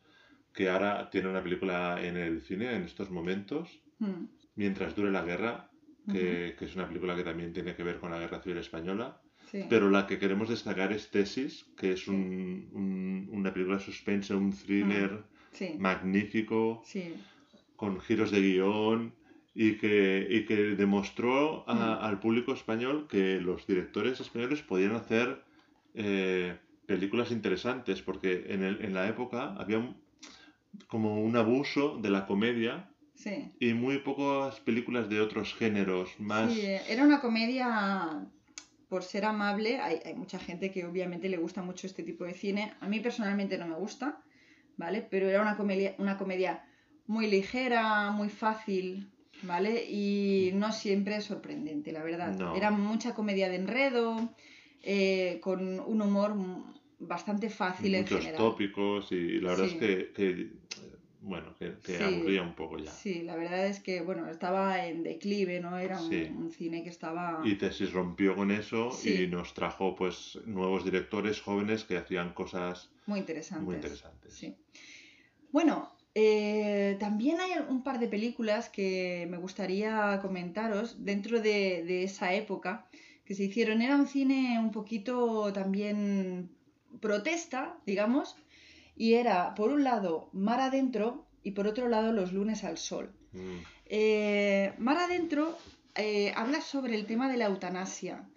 Que 0.55 0.69
ahora 0.69 1.09
tiene 1.09 1.27
una 1.29 1.43
película 1.43 1.97
en 2.01 2.15
el 2.17 2.41
cine 2.41 2.75
en 2.75 2.83
estos 2.83 3.09
momentos, 3.11 3.81
Mm, 3.99 4.25
Mientras 4.57 4.93
dure 4.95 5.09
la 5.11 5.21
guerra, 5.23 5.69
que, 6.11 6.55
que 6.57 6.65
es 6.65 6.75
una 6.75 6.87
película 6.87 7.15
que 7.15 7.23
también 7.23 7.51
tiene 7.53 7.75
que 7.75 7.83
ver 7.83 7.97
con 7.99 8.11
la 8.11 8.19
Guerra 8.19 8.41
Civil 8.41 8.57
Española. 8.59 9.21
sí. 9.51 9.63
Pero 9.69 9.89
la 9.89 10.05
que 10.07 10.17
queremos 10.19 10.49
destacar 10.49 10.91
es 10.91 11.09
Tesis, 11.11 11.65
que 11.77 11.93
es 11.93 12.01
Sí. 12.05 12.11
un- 12.11 12.69
un- 12.73 13.29
una 13.31 13.53
película 13.53 13.79
suspense, 13.79 14.33
un 14.35 14.51
thriller 14.51 15.23
Sí, 15.51 15.75
magnífico, 15.79 16.81
con 17.77 17.99
giros 18.01 18.31
de 18.31 18.41
guion, 18.41 19.13
y 19.53 19.77
que, 19.77 20.27
y 20.29 20.45
que 20.45 20.75
demostró 20.75 21.63
a- 21.69 21.73
Mm. 21.75 22.03
al 22.05 22.19
público 22.19 22.51
español 22.53 23.07
que 23.09 23.39
los 23.39 23.65
directores 23.67 24.19
españoles 24.19 24.61
podían 24.61 24.95
hacer 24.95 25.41
eh, 25.97 26.57
películas 26.85 27.31
interesantes, 27.31 28.01
porque 28.01 28.47
en, 28.49 28.63
el- 28.63 28.83
en 28.83 28.93
la 28.93 29.07
época 29.07 29.55
había 29.57 29.79
como 30.87 31.21
un 31.21 31.35
abuso 31.35 31.97
de 31.97 32.09
la 32.09 32.25
comedia 32.25 32.89
sí. 33.15 33.51
y 33.59 33.73
muy 33.73 33.99
pocas 33.99 34.59
películas 34.61 35.09
de 35.09 35.21
otros 35.21 35.53
géneros 35.53 36.09
más... 36.19 36.53
Sí, 36.53 36.65
era 36.65 37.03
una 37.03 37.21
comedia, 37.21 38.27
por 38.89 39.03
ser 39.03 39.25
amable, 39.25 39.79
hay, 39.79 39.99
hay 40.05 40.15
mucha 40.15 40.39
gente 40.39 40.71
que 40.71 40.85
obviamente 40.85 41.29
le 41.29 41.37
gusta 41.37 41.61
mucho 41.61 41.87
este 41.87 42.03
tipo 42.03 42.23
de 42.25 42.33
cine. 42.33 42.73
A 42.79 42.87
mí 42.87 42.99
personalmente 42.99 43.57
no 43.57 43.67
me 43.67 43.75
gusta, 43.75 44.21
¿vale? 44.77 45.05
Pero 45.09 45.27
era 45.29 45.41
una 45.41 45.57
comedia, 45.57 45.95
una 45.97 46.17
comedia 46.17 46.65
muy 47.07 47.27
ligera, 47.27 48.11
muy 48.11 48.29
fácil, 48.29 49.11
¿vale? 49.43 49.85
Y 49.89 50.51
no 50.53 50.71
siempre 50.71 51.21
sorprendente, 51.21 51.91
la 51.91 52.03
verdad. 52.03 52.33
No. 52.35 52.55
Era 52.55 52.71
mucha 52.71 53.13
comedia 53.13 53.49
de 53.49 53.55
enredo, 53.55 54.33
eh, 54.83 55.39
con 55.41 55.79
un 55.79 56.01
humor 56.01 56.35
bastante 56.99 57.49
fácil 57.49 57.93
en 57.95 58.01
muchos 58.03 58.19
general. 58.19 58.37
tópicos 58.37 59.11
y 59.11 59.39
la 59.39 59.49
verdad 59.51 59.65
Sí. 59.67 59.73
es 59.75 59.79
que, 59.79 60.11
que, 60.13 60.49
bueno, 61.21 61.55
que, 61.57 61.73
que 61.83 61.97
Sí. 61.97 62.03
aburría 62.03 62.41
un 62.43 62.53
poco 62.55 62.77
ya. 62.77 62.91
Sí, 62.91 63.23
la 63.23 63.35
verdad 63.35 63.65
es 63.67 63.79
que, 63.79 64.01
bueno, 64.01 64.29
estaba 64.29 64.85
en 64.87 65.01
declive, 65.03 65.59
¿no? 65.59 65.77
Era 65.77 65.99
un, 65.99 66.09
Sí. 66.09 66.23
un 66.35 66.51
cine 66.51 66.83
que 66.83 66.89
estaba... 66.89 67.41
Y 67.43 67.55
Tesis 67.55 67.91
rompió 67.93 68.35
con 68.35 68.51
eso 68.51 68.91
y 69.03 69.27
nos 69.27 69.53
trajo 69.53 69.95
pues 69.95 70.39
nuevos 70.45 70.85
directores 70.85 71.41
jóvenes 71.41 71.83
que 71.83 71.97
hacían 71.97 72.33
cosas 72.33 72.91
Muy 73.07 73.19
interesantes. 73.19 73.65
muy 73.65 73.75
interesantes. 73.75 74.33
Sí. 74.33 74.55
Bueno, 75.51 75.91
eh, 76.13 76.95
también 76.99 77.39
hay 77.39 77.51
un 77.69 77.83
par 77.83 77.99
de 77.99 78.07
películas 78.07 78.69
que 78.69 79.27
me 79.29 79.37
gustaría 79.37 80.19
comentaros 80.21 81.03
dentro 81.03 81.41
de, 81.41 81.83
de 81.85 82.03
esa 82.03 82.33
época 82.33 82.87
que 83.25 83.33
se 83.35 83.45
hicieron. 83.45 83.81
Era 83.81 83.95
un 83.95 84.07
cine 84.07 84.57
un 84.59 84.71
poquito 84.71 85.51
también 85.53 86.49
protesta, 87.01 87.77
digamos, 87.85 88.35
y 88.95 89.13
era 89.15 89.55
por 89.55 89.71
un 89.71 89.83
lado 89.83 90.29
Mar 90.33 90.59
Adentro 90.61 91.25
y 91.43 91.51
por 91.51 91.67
otro 91.67 91.89
lado 91.89 92.11
Los 92.13 92.33
lunes 92.33 92.63
al 92.63 92.77
sol. 92.77 93.13
Mm, 93.33 93.57
Eh, 93.87 94.73
Mar 94.79 94.97
Adentro 94.97 95.57
eh, 95.95 96.33
habla 96.35 96.61
sobre 96.61 96.95
el 96.95 97.05
tema 97.05 97.29
de 97.31 97.37
la 97.37 97.45
eutanasia. 97.45 98.27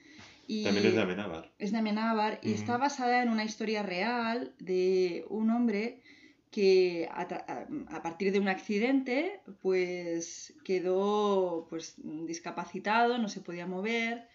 Y 0.47 0.65
También 0.65 0.87
es 0.87 0.95
de 0.95 1.03
Amenábar. 1.03 1.53
es 1.59 1.73
de 1.73 1.79
Amenábar 1.79 2.41
y 2.43 2.49
Ujú. 2.53 2.57
está 2.61 2.77
basada 2.79 3.23
en 3.23 3.29
una 3.29 3.45
historia 3.45 3.83
real 3.83 4.55
de 4.59 5.25
un 5.29 5.51
hombre 5.51 6.01
que 6.51 7.07
a- 7.11 7.67
a 7.91 8.03
partir 8.03 8.33
de 8.33 8.41
un 8.41 8.49
accidente 8.49 9.41
pues 9.61 10.55
quedó 10.65 11.67
pues 11.69 11.95
discapacitado, 12.03 13.19
no 13.19 13.29
se 13.29 13.41
podía 13.43 13.67
mover 13.67 14.27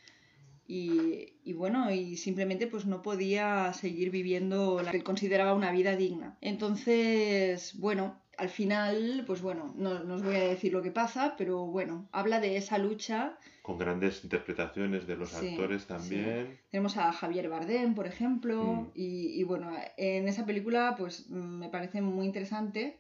y, 0.68 1.34
y 1.44 1.54
bueno, 1.54 1.92
y 1.92 2.18
simplemente 2.18 2.68
pues 2.68 2.86
no 2.86 3.02
podía 3.02 3.74
seguir 3.74 4.10
viviendo 4.12 4.82
la 4.82 4.92
que 4.92 4.98
él 4.98 5.04
consideraba 5.04 5.54
una 5.54 5.72
vida 5.72 5.96
digna. 5.96 6.38
Entonces, 6.42 7.78
bueno, 7.80 8.22
al 8.38 8.50
final, 8.50 9.24
pues 9.28 9.42
bueno, 9.42 9.74
no, 9.78 10.04
no 10.04 10.16
os 10.16 10.24
voy 10.24 10.36
a 10.36 10.40
decir 10.48 10.74
lo 10.74 10.82
que 10.82 10.92
pasa, 10.92 11.36
pero 11.38 11.66
bueno, 11.68 12.08
habla 12.12 12.40
de 12.40 12.58
esa 12.58 12.78
lucha 12.78 13.38
Con 13.62 13.78
grandes 13.78 14.24
interpretaciones 14.24 15.06
de 15.06 15.16
los 15.16 15.30
Sí, 15.30 15.50
actores 15.50 15.86
también. 15.86 16.60
Tenemos 16.72 16.98
a 16.98 17.12
Javier 17.14 17.50
Bardem, 17.50 17.94
por 17.94 18.08
ejemplo, 18.08 18.64
Mm. 18.64 18.92
y, 18.96 19.40
y 19.40 19.44
bueno, 19.44 19.72
en 19.98 20.28
esa 20.28 20.46
película 20.46 20.96
pues 20.98 21.30
me 21.30 21.70
parece 21.70 22.02
muy 22.02 22.26
interesante 22.26 23.00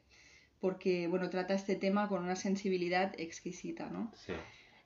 porque 0.60 1.08
bueno, 1.08 1.29
trata 1.29 1.53
este 1.55 1.75
tema 1.75 2.08
con 2.08 2.24
una 2.24 2.36
sensibilidad 2.36 3.13
exquisita, 3.20 3.89
¿no? 3.89 4.12
Sí. 4.15 4.34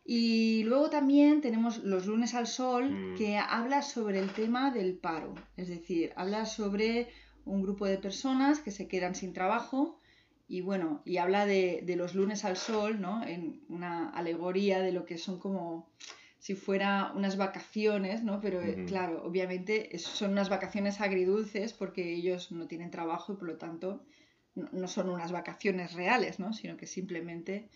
Y 0.10 0.64
luego 0.64 0.90
también 0.90 1.42
tenemos 1.42 1.84
Los 1.84 2.06
lunes 2.08 2.34
al 2.34 2.48
sol, 2.48 2.92
Mm. 2.92 3.16
que 3.18 3.38
habla 3.38 3.82
sobre 3.82 4.20
el 4.20 4.32
tema 4.32 4.72
del 4.72 4.94
paro, 4.98 5.36
es 5.58 5.68
decir, 5.68 6.14
habla 6.16 6.46
sobre 6.46 7.10
un 7.44 7.62
grupo 7.62 7.86
de 7.86 7.98
personas 7.98 8.60
que 8.60 8.72
se 8.72 8.88
quedan 8.88 9.16
sin 9.16 9.34
trabajo 9.34 10.00
y 10.48 10.62
bueno, 10.62 11.02
y 11.04 11.18
habla 11.18 11.46
de, 11.46 11.82
de 11.86 11.98
los 11.98 12.16
lunes 12.16 12.46
al 12.46 12.56
sol, 12.56 13.02
¿no? 13.02 13.22
En 13.26 13.62
una 13.68 14.10
alegoría 14.12 14.80
de 14.80 14.94
lo 14.94 15.04
que 15.06 15.18
son 15.18 15.40
como 15.40 15.90
si 16.40 16.56
fuera 16.56 17.12
unas 17.14 17.36
vacaciones, 17.36 18.24
¿no? 18.24 18.40
Pero 18.40 18.62
eh, 18.62 18.86
claro, 18.88 19.26
obviamente 19.26 19.98
son 19.98 20.32
unas 20.32 20.48
vacaciones 20.48 21.02
agridulces 21.02 21.74
porque 21.74 22.14
ellos 22.14 22.54
no 22.54 22.66
tienen 22.68 22.92
trabajo 22.92 23.34
y 23.34 23.36
por 23.36 23.48
lo 23.50 23.58
tanto 23.58 24.06
no, 24.56 24.70
no 24.72 24.88
son 24.88 25.10
unas 25.10 25.34
vacaciones 25.34 25.94
reales, 25.94 26.40
¿no? 26.40 26.54
Sino 26.54 26.78
que 26.78 26.88
simplemente 26.88 27.68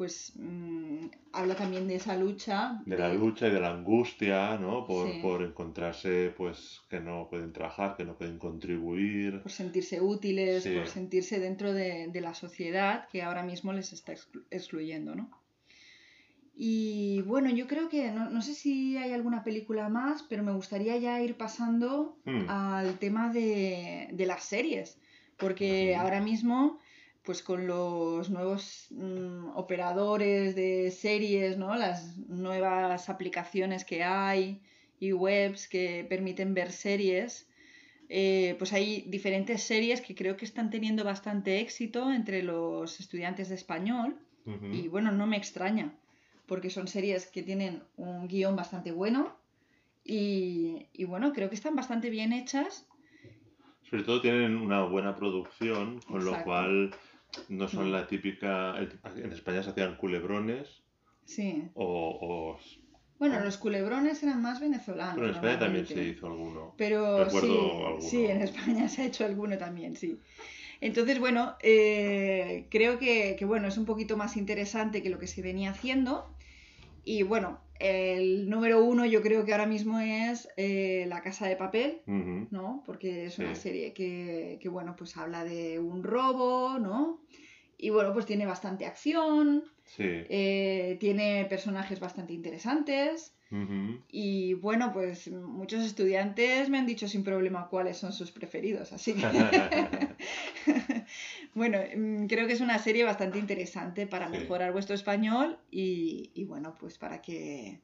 pues 0.00 0.32
mm, 0.36 1.08
habla 1.34 1.54
también 1.54 1.86
de 1.86 1.96
esa 1.96 2.16
lucha. 2.16 2.80
De 2.86 2.96
la 2.96 3.12
lucha 3.12 3.48
y 3.48 3.50
de 3.50 3.60
la 3.60 3.70
angustia, 3.70 4.56
¿no? 4.56 4.86
Por, 4.86 5.12
Sí. 5.12 5.18
por 5.20 5.42
encontrarse, 5.42 6.32
pues, 6.34 6.80
que 6.88 7.00
no 7.00 7.28
pueden 7.28 7.52
trabajar, 7.52 7.98
que 7.98 8.06
no 8.06 8.16
pueden 8.16 8.38
contribuir. 8.38 9.42
por 9.42 9.52
sentirse 9.52 10.00
útiles, 10.00 10.62
Sí. 10.62 10.74
por 10.74 10.86
sentirse 10.88 11.38
dentro 11.38 11.74
de, 11.74 12.08
de 12.08 12.20
la 12.22 12.32
sociedad 12.32 13.08
que 13.12 13.20
ahora 13.22 13.42
mismo 13.42 13.74
les 13.74 13.92
está 13.92 14.14
exclu- 14.14 14.42
excluyendo, 14.50 15.14
¿no? 15.14 15.28
Y 16.54 17.20
bueno, 17.26 17.50
yo 17.50 17.66
creo 17.66 17.90
que 17.90 18.10
no, 18.10 18.30
no 18.30 18.40
sé 18.40 18.54
si 18.54 18.96
hay 18.96 19.12
alguna 19.12 19.44
película 19.44 19.90
más, 19.90 20.22
pero 20.22 20.42
me 20.42 20.52
gustaría 20.52 20.96
ya 20.96 21.20
ir 21.22 21.36
pasando 21.36 22.16
Mm. 22.24 22.48
al 22.48 22.98
tema 22.98 23.30
de, 23.30 24.08
de 24.12 24.26
las 24.26 24.44
series, 24.44 24.98
porque 25.36 25.94
ahora 25.94 26.20
mismo, 26.22 26.78
pues 27.30 27.44
con 27.44 27.68
los 27.68 28.28
nuevos 28.28 28.88
mm, 28.90 29.50
operadores 29.54 30.56
de 30.56 30.90
series, 30.90 31.56
¿no? 31.58 31.76
Las 31.76 32.16
nuevas 32.26 33.08
aplicaciones 33.08 33.84
que 33.84 34.02
hay 34.02 34.60
y 34.98 35.12
webs 35.12 35.68
que 35.68 36.04
permiten 36.08 36.54
ver 36.54 36.72
series, 36.72 37.48
eh, 38.08 38.56
pues 38.58 38.72
hay 38.72 39.02
diferentes 39.02 39.62
series 39.62 40.00
que 40.00 40.16
creo 40.16 40.36
que 40.36 40.44
están 40.44 40.70
teniendo 40.70 41.04
bastante 41.04 41.60
éxito 41.60 42.10
entre 42.10 42.42
los 42.42 42.98
estudiantes 42.98 43.48
de 43.48 43.54
español 43.54 44.18
y 44.72 44.88
bueno, 44.88 45.12
no 45.12 45.28
me 45.28 45.36
extraña, 45.36 45.94
porque 46.46 46.68
son 46.68 46.88
series 46.88 47.28
que 47.28 47.44
tienen 47.44 47.84
un 47.96 48.26
guion 48.26 48.56
bastante 48.56 48.90
bueno 48.90 49.36
y, 50.02 50.88
y 50.92 51.04
bueno, 51.04 51.32
creo 51.32 51.48
que 51.48 51.54
están 51.54 51.76
bastante 51.76 52.10
bien 52.10 52.32
hechas. 52.32 52.88
Sobre 53.88 54.02
todo 54.02 54.20
tienen 54.20 54.56
una 54.56 54.82
buena 54.82 55.14
producción, 55.14 56.00
con 56.00 56.24
lo 56.24 56.42
cual 56.42 56.92
no 57.48 57.68
son 57.68 57.88
Mm. 57.88 57.92
la 57.92 58.06
típica... 58.06 58.74
En 58.78 59.32
España 59.32 59.62
se 59.62 59.70
hacían 59.70 59.96
culebrones 59.96 60.82
Sí. 61.24 61.64
o... 61.74 62.18
o- 62.56 62.58
Bueno, 63.18 63.40
los 63.40 63.56
culebrones 63.58 64.22
eran 64.22 64.40
más 64.42 64.60
venezolanos. 64.60 65.14
Pero 65.14 65.26
en 65.28 65.34
España 65.34 65.58
también 65.58 65.86
se 65.86 66.02
hizo 66.04 66.26
alguno. 66.26 66.74
Pero 66.76 67.24
Recuerdo 67.24 67.48
sí, 67.48 67.84
alguno. 67.86 68.00
sí, 68.00 68.24
en 68.26 68.42
España 68.42 68.88
se 68.88 69.02
ha 69.02 69.06
hecho 69.06 69.24
alguno 69.24 69.56
también, 69.58 69.94
sí. 69.96 70.18
Entonces, 70.80 71.18
bueno, 71.18 71.56
eh, 71.60 72.66
creo 72.70 72.98
que, 72.98 73.36
que, 73.38 73.44
bueno, 73.44 73.68
es 73.68 73.76
un 73.76 73.84
poquito 73.84 74.16
más 74.16 74.36
interesante 74.38 75.02
que 75.02 75.10
lo 75.10 75.18
que 75.18 75.26
se 75.26 75.42
venía 75.42 75.70
haciendo. 75.70 76.34
Y 77.04 77.22
bueno, 77.22 77.60
el 77.80 78.48
número 78.48 78.84
uno 78.84 79.06
yo 79.06 79.22
creo 79.22 79.44
que 79.44 79.52
ahora 79.52 79.66
mismo 79.66 79.98
es 79.98 80.48
eh, 80.56 81.06
La 81.08 81.22
Casa 81.22 81.48
de 81.48 81.56
Papel, 81.56 82.02
¿no? 82.06 82.82
Porque 82.84 83.24
es 83.26 83.38
una 83.38 83.54
serie 83.54 83.92
que, 83.94 84.58
que, 84.60 84.68
bueno, 84.68 84.94
pues 84.96 85.16
habla 85.16 85.44
de 85.44 85.78
un 85.78 86.04
robo, 86.04 86.78
¿no? 86.78 87.22
Y 87.78 87.88
bueno, 87.88 88.12
pues 88.12 88.26
tiene 88.26 88.44
bastante 88.44 88.84
acción, 88.84 89.64
eh, 89.98 90.98
tiene 91.00 91.46
personajes 91.48 91.98
bastante 91.98 92.34
interesantes. 92.34 93.34
Y 94.12 94.54
bueno, 94.54 94.92
pues 94.92 95.28
muchos 95.28 95.84
estudiantes 95.84 96.68
me 96.68 96.78
han 96.78 96.86
dicho 96.86 97.08
sin 97.08 97.24
problema 97.24 97.68
cuáles 97.68 97.96
son 97.96 98.12
sus 98.12 98.30
preferidos, 98.30 98.92
así 98.92 99.14
que 99.14 99.22
bueno, 101.60 101.78
mm, 101.94 102.24
creo 102.24 102.46
que 102.46 102.54
es 102.54 102.62
una 102.62 102.78
serie 102.78 103.04
bastante 103.04 103.38
interesante 103.38 104.06
para 104.06 104.30
mejorar 104.30 104.72
vuestro 104.72 104.94
español 104.94 105.58
y, 105.70 106.32
y, 106.34 106.44
bueno, 106.44 106.74
pues 106.80 106.96
para 106.96 107.20
que 107.20 107.82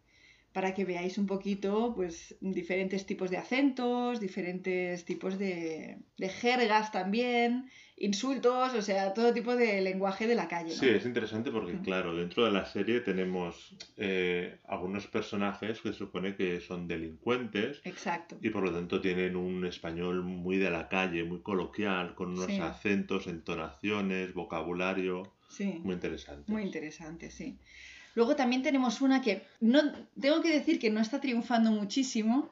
para 0.55 0.73
que 0.73 0.87
veáis 0.87 1.19
un 1.19 1.27
poquito 1.27 1.93
pues 1.95 2.35
diferentes 2.41 3.05
tipos 3.05 3.29
de 3.31 3.37
acentos, 3.37 4.19
diferentes 4.19 5.05
tipos 5.05 5.39
de, 5.39 5.99
de 6.17 6.29
jergas 6.31 6.91
también 6.91 7.69
insultos, 7.99 8.75
o 8.75 8.83
sea, 8.83 9.15
todo 9.15 9.33
tipo 9.33 9.57
de 9.57 9.81
lenguaje 9.81 10.27
de 10.27 10.35
la 10.35 10.49
calle. 10.49 10.71
Sí, 10.71 10.89
es 10.89 11.07
interesante 11.07 11.51
porque, 11.51 11.79
claro, 11.79 12.15
dentro 12.15 12.45
de 12.45 12.53
la 12.53 12.67
serie 12.67 13.01
tenemos 13.01 13.75
eh, 13.97 14.59
algunos 14.67 15.07
personajes 15.07 15.81
que 15.81 15.93
se 15.93 15.99
supone 15.99 16.37
que 16.37 16.61
son 16.61 16.87
delincuentes. 16.87 17.81
Exacto. 17.85 18.37
Y 18.43 18.51
por 18.51 18.65
lo 18.65 18.73
tanto 18.73 19.01
tienen 19.01 19.37
un 19.37 19.65
español 19.65 20.23
muy 20.23 20.59
de 20.59 20.71
la 20.71 20.89
calle, 20.89 21.25
muy 21.25 21.41
coloquial, 21.41 22.15
con 22.15 22.33
unos 22.33 22.51
acentos, 22.61 23.27
entonaciones, 23.27 24.35
vocabulario. 24.35 25.33
Sí. 25.49 25.81
Muy 25.83 25.95
interesante. 25.95 26.53
Muy 26.53 26.63
interesante, 26.63 27.31
sí. 27.31 27.59
Luego 28.15 28.35
también 28.35 28.63
tenemos 28.63 29.01
una 29.01 29.21
que 29.21 29.43
no 29.61 29.81
tengo 30.19 30.43
que 30.43 30.51
decir 30.51 30.79
que 30.79 30.91
no 30.91 31.01
está 31.01 31.21
triunfando 31.21 31.71
muchísimo, 31.71 32.51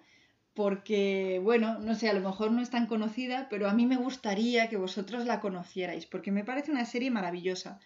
porque, 0.54 1.40
bueno, 1.42 1.80
no 1.80 1.96
sé, 1.96 2.08
a 2.08 2.12
lo 2.12 2.20
mejor 2.20 2.52
no 2.52 2.62
es 2.62 2.70
tan 2.70 2.86
conocida, 2.86 3.48
pero 3.50 3.68
a 3.68 3.74
mí 3.74 3.86
me 3.86 3.96
gustaría 3.96 4.68
que 4.68 4.76
vosotros 4.76 5.26
la 5.26 5.40
conocierais, 5.40 6.06
porque 6.06 6.30
me 6.30 6.44
parece 6.44 6.70
una 6.70 6.86
serie 6.86 7.10
maravillosa 7.10 7.80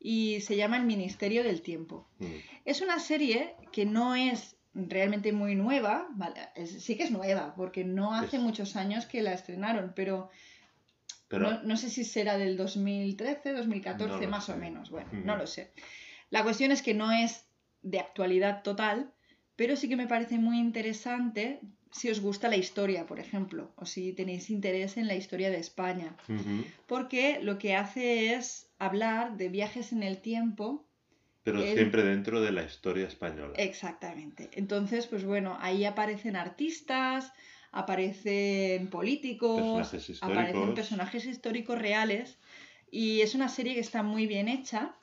y 0.00 0.40
se 0.40 0.56
llama 0.56 0.78
El 0.78 0.84
Ministerio 0.84 1.44
del 1.44 1.60
Tiempo. 1.60 2.08
Mm. 2.18 2.26
Es 2.64 2.80
una 2.80 2.98
serie 2.98 3.54
que 3.72 3.84
no 3.84 4.14
es 4.14 4.56
realmente 4.74 5.32
muy 5.32 5.54
nueva, 5.54 6.08
sí 6.64 6.96
que 6.96 7.04
es 7.04 7.10
nueva, 7.10 7.54
porque 7.54 7.84
no 7.84 8.14
hace 8.14 8.38
muchos 8.38 8.74
años 8.74 9.06
que 9.06 9.22
la 9.22 9.34
estrenaron, 9.34 9.92
pero, 9.94 10.30
no, 11.30 11.76
sé 11.76 11.90
si 11.90 12.04
será 12.04 12.38
del 12.38 12.56
2013, 12.56 13.52
2014, 13.52 14.26
más 14.26 14.48
o 14.48 14.56
menos, 14.56 14.90
bueno, 14.90 15.10
no 15.12 15.36
lo 15.36 15.46
sé. 15.46 15.72
La 16.30 16.42
cuestión 16.42 16.72
es 16.72 16.82
que 16.82 16.94
no 16.94 17.12
es 17.12 17.46
de 17.82 18.00
actualidad 18.00 18.62
total, 18.62 19.12
pero 19.56 19.76
sí 19.76 19.88
que 19.88 19.96
me 19.96 20.08
parece 20.08 20.38
muy 20.38 20.58
interesante 20.58 21.60
si 21.94 22.10
os 22.10 22.20
gusta 22.20 22.48
la 22.48 22.56
historia, 22.56 23.06
por 23.06 23.20
ejemplo, 23.20 23.70
o 23.76 23.86
si 23.86 24.12
tenéis 24.12 24.50
interés 24.50 24.96
en 24.96 25.06
la 25.06 25.14
historia 25.14 25.50
de 25.50 25.58
España. 25.58 26.16
Porque 26.86 27.38
lo 27.40 27.56
que 27.56 27.76
hace 27.76 28.34
es 28.34 28.66
hablar 28.78 29.36
de 29.36 29.48
viajes 29.48 29.92
en 29.92 30.02
el 30.02 30.18
tiempo. 30.18 30.84
Pero 31.44 31.62
siempre 31.62 32.02
dentro 32.02 32.40
de 32.40 32.50
la 32.50 32.64
historia 32.64 33.06
española. 33.06 33.54
Exactamente. 33.56 34.50
Entonces, 34.54 35.06
pues 35.06 35.24
bueno, 35.24 35.56
ahí 35.60 35.84
aparecen 35.84 36.34
artistas, 36.34 37.32
aparecen 37.70 38.88
políticos, 38.90 39.94
aparecen 40.20 40.74
personajes 40.74 41.26
históricos 41.26 41.78
reales. 41.78 42.38
Y 42.90 43.20
es 43.20 43.36
una 43.36 43.48
serie 43.48 43.74
que 43.74 43.80
está 43.80 44.02
muy 44.02 44.26
bien 44.26 44.48
hecha 44.48 44.96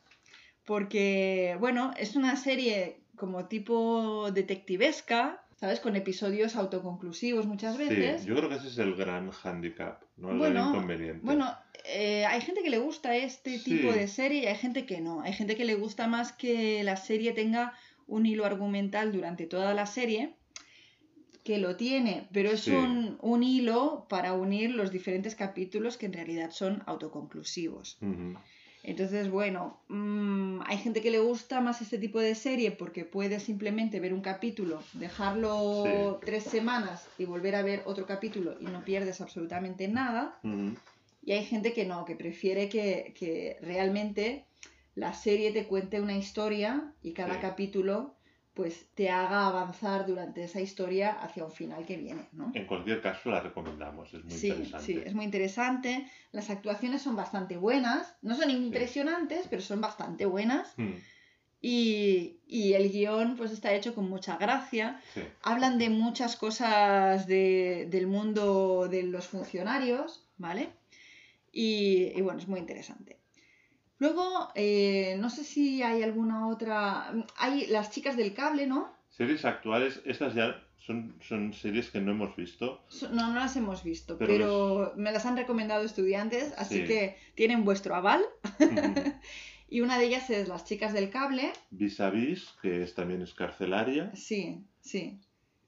porque, 0.66 1.56
bueno, 1.60 1.94
es 1.98 2.18
una 2.18 2.36
serie 2.36 3.02
como 3.16 3.48
tipo 3.48 4.30
detectivesca, 4.32 5.46
¿sabes? 5.62 5.80
Con 5.80 5.96
episodios 5.96 6.56
autoconclusivos 6.56 7.46
muchas 7.46 7.78
veces. 7.78 8.24
Sí, 8.24 8.28
yo 8.28 8.36
creo 8.36 8.50
que 8.50 8.56
ese 8.56 8.68
es 8.68 8.80
el 8.80 8.96
gran 8.96 9.30
handicap, 9.44 10.02
¿no? 10.18 10.32
El 10.32 10.40
gran 10.40 10.70
inconveniente. 10.70 11.20
Bueno, 11.22 11.56
eh, 11.86 12.26
hay 12.26 12.42
gente 12.42 12.64
que 12.64 12.72
le 12.72 12.80
gusta 12.80 13.16
este 13.16 13.60
tipo 13.60 13.94
de 13.94 14.08
serie 14.08 14.42
y 14.42 14.46
hay 14.48 14.56
gente 14.56 14.88
que 14.88 15.02
no. 15.02 15.22
Hay 15.22 15.34
gente 15.34 15.56
que 15.56 15.64
le 15.64 15.76
gusta 15.76 16.08
más 16.08 16.34
que 16.34 16.84
la 16.84 16.98
serie 16.98 17.32
tenga 17.34 17.76
un 18.08 18.26
hilo 18.26 18.44
argumental 18.44 19.12
durante 19.12 19.46
toda 19.46 19.76
la 19.76 19.86
serie, 19.86 20.34
que 21.44 21.60
lo 21.60 21.76
tiene, 21.76 22.28
pero 22.34 22.50
es 22.50 22.68
un, 22.68 23.20
un, 23.22 23.44
hilo 23.44 24.08
para 24.10 24.34
unir 24.34 24.72
los 24.72 24.92
diferentes 24.92 25.36
capítulos 25.36 25.96
que 25.96 26.08
en 26.08 26.14
realidad 26.14 26.50
son 26.50 26.82
autoconclusivos. 26.88 28.00
Entonces, 28.84 29.30
bueno, 29.30 29.80
mm, 29.90 30.62
hay 30.66 30.78
gente 30.78 31.02
que 31.02 31.12
le 31.12 31.20
gusta 31.20 31.62
más 31.62 31.82
este 31.82 31.98
tipo 31.98 32.20
de 32.20 32.34
serie 32.34 32.72
porque 32.72 33.06
puede 33.06 33.40
simplemente 33.40 34.00
ver 34.00 34.14
un 34.14 34.22
capítulo, 34.22 34.82
dejarlo 34.94 36.20
tres 36.26 36.44
semanas 36.44 37.08
y 37.18 37.26
volver 37.26 37.56
a 37.56 37.62
ver 37.62 37.84
otro 37.86 38.06
capítulo 38.08 38.56
y 38.60 38.66
no 38.66 38.84
pierdes 38.84 39.22
absolutamente 39.22 39.88
nada. 39.88 40.40
Y 41.24 41.34
hay 41.34 41.46
gente 41.46 41.74
que 41.74 41.86
no, 41.86 42.06
que 42.06 42.16
prefiere 42.16 42.70
que, 42.70 43.58
realmente 43.62 44.46
la 44.96 45.14
serie 45.14 45.52
te 45.52 45.68
cuente 45.68 46.02
una 46.02 46.18
historia 46.18 46.92
y 47.02 47.14
cada 47.14 47.40
capítulo 47.40 48.16
pues 48.54 48.90
te 48.96 49.10
haga 49.10 49.48
avanzar 49.48 50.06
durante 50.06 50.44
esa 50.44 50.60
historia 50.60 51.12
hacia 51.12 51.46
un 51.46 51.52
final 51.52 51.86
que 51.86 51.96
viene, 51.96 52.28
¿no? 52.34 52.52
En 52.54 52.68
cualquier 52.68 53.02
caso 53.02 53.30
la 53.30 53.40
recomendamos, 53.40 54.14
es 54.14 54.26
muy 54.26 54.34
interesante. 54.34 54.86
Sí, 54.86 55.02
es 55.06 55.14
muy 55.14 55.26
interesante. 55.26 56.06
Las 56.32 56.50
actuaciones 56.50 57.02
son 57.02 57.16
bastante 57.16 57.56
buenas, 57.56 58.16
no 58.22 58.36
son 58.36 58.50
impresionantes, 58.50 59.48
pero 59.50 59.62
son 59.62 59.80
bastante 59.80 60.26
buenas. 60.26 60.74
Hmm. 60.78 60.96
Y, 61.64 62.40
el 62.74 62.92
guion 62.92 63.38
pues 63.38 63.52
está 63.52 63.74
hecho 63.74 63.94
con 63.96 64.10
mucha 64.10 64.36
gracia. 64.38 65.00
Hablan 65.44 65.78
de 65.78 65.90
muchas 65.90 66.36
cosas 66.36 67.28
del 67.28 68.08
mundo 68.08 68.88
de 68.90 69.04
los 69.04 69.28
funcionarios, 69.28 70.28
¿vale? 70.38 70.70
y 71.54 72.20
bueno, 72.22 72.40
es 72.40 72.48
muy 72.48 72.60
interesante. 72.60 73.21
Luego, 74.02 74.50
eh, 74.56 75.16
no 75.20 75.30
sé 75.30 75.44
si 75.44 75.84
hay 75.84 76.02
alguna 76.02 76.48
otra. 76.48 77.14
Hay 77.38 77.68
las 77.68 77.92
chicas 77.92 78.18
del 78.18 78.34
cable, 78.34 78.66
¿no? 78.66 78.92
Series 79.12 79.46
actuales, 79.46 80.02
estas 80.06 80.34
ya 80.34 80.60
son, 80.80 81.14
son 81.22 81.54
series 81.54 81.92
que 81.92 82.02
no 82.02 82.10
hemos 82.10 82.36
visto. 82.36 82.84
No, 83.12 83.28
no 83.28 83.36
las 83.36 83.56
hemos 83.58 83.84
visto, 83.84 84.18
pero, 84.18 84.94
me 84.98 85.12
las 85.12 85.28
han 85.28 85.38
recomendado 85.38 85.84
estudiantes, 85.84 86.52
así 86.58 86.84
que 86.86 87.16
tienen 87.36 87.64
vuestro 87.64 87.94
aval. 87.94 88.26
y 89.70 89.82
una 89.82 90.00
de 90.00 90.06
ellas 90.06 90.32
es 90.32 90.48
Las 90.48 90.66
chicas 90.66 90.94
del 90.94 91.12
cable. 91.12 91.54
Vis 91.70 92.00
a 92.00 92.10
vis, 92.10 92.56
que 92.60 92.82
es, 92.82 92.96
también 92.96 93.22
es 93.22 93.36
carcelaria. 93.36 94.12
Sí, 94.16 94.66
sí. 94.80 95.20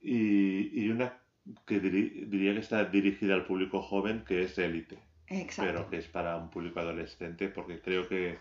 Y, 0.01 0.81
y 0.81 0.89
una 0.89 1.21
que 1.67 1.79
diría 1.79 2.53
que 2.55 2.59
está 2.59 2.83
dirigida 2.85 3.35
al 3.35 3.45
público 3.45 3.83
joven, 3.83 4.23
que 4.25 4.41
es 4.41 4.57
Élite. 4.57 4.97
Pero 5.27 5.89
que 5.89 5.97
es 5.97 6.07
para 6.07 6.37
un 6.37 6.49
público 6.49 6.79
adolescente 6.79 7.47
porque 7.47 7.79
creo 7.79 8.07
que, 8.07 8.37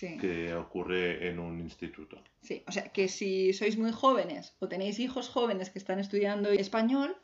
que 0.00 0.54
ocurre 0.54 1.28
en 1.28 1.38
un 1.38 1.60
instituto. 1.60 2.22
Sí, 2.40 2.62
o 2.66 2.72
sea 2.72 2.88
que 2.88 3.08
si 3.08 3.52
sois 3.52 3.78
muy 3.78 3.92
jóvenes 3.92 4.54
o 4.58 4.68
tenéis 4.68 4.98
hijos 4.98 5.28
jóvenes 5.28 5.70
que 5.70 5.78
están 5.78 5.98
estudiando 5.98 6.50
español, 6.50 7.16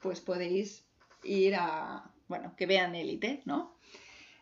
pues 0.00 0.20
podéis 0.20 0.84
ir 1.22 1.56
a, 1.56 2.10
bueno, 2.28 2.54
que 2.56 2.66
vean 2.66 2.94
élite, 2.94 3.42
¿no? 3.44 3.74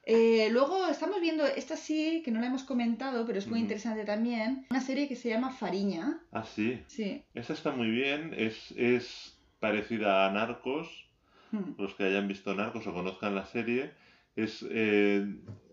Eh, 0.05 0.49
luego 0.51 0.89
estamos 0.89 1.21
viendo, 1.21 1.47
esta 1.47 1.77
sí, 1.77 2.23
que 2.25 2.33
no 2.33 2.41
la 2.41 2.49
hemos 2.49 2.65
comentado, 2.65 3.25
pero 3.25 3.39
es 3.39 3.47
muy 3.47 3.61
interesante 3.61 4.05
también, 4.05 4.67
una 4.71 4.81
serie 4.81 5.07
que 5.07 5.15
se 5.15 5.29
llama 5.29 5.53
Fariña. 5.53 6.21
Ah, 6.33 6.45
sí. 6.45 6.83
Sí. 6.89 7.23
Esta 7.35 7.53
está 7.53 7.71
muy 7.71 7.89
bien, 7.89 8.35
es, 8.37 8.73
es 8.73 9.39
parecida 9.61 10.27
a 10.27 10.33
Narcos, 10.33 11.07
hmm. 11.53 11.75
los 11.79 11.95
que 11.95 12.05
hayan 12.05 12.27
visto 12.27 12.53
Narcos 12.53 12.87
o 12.89 12.93
conozcan 12.93 13.37
la 13.37 13.47
serie, 13.47 13.93
es, 14.37 14.65
eh, 14.71 15.27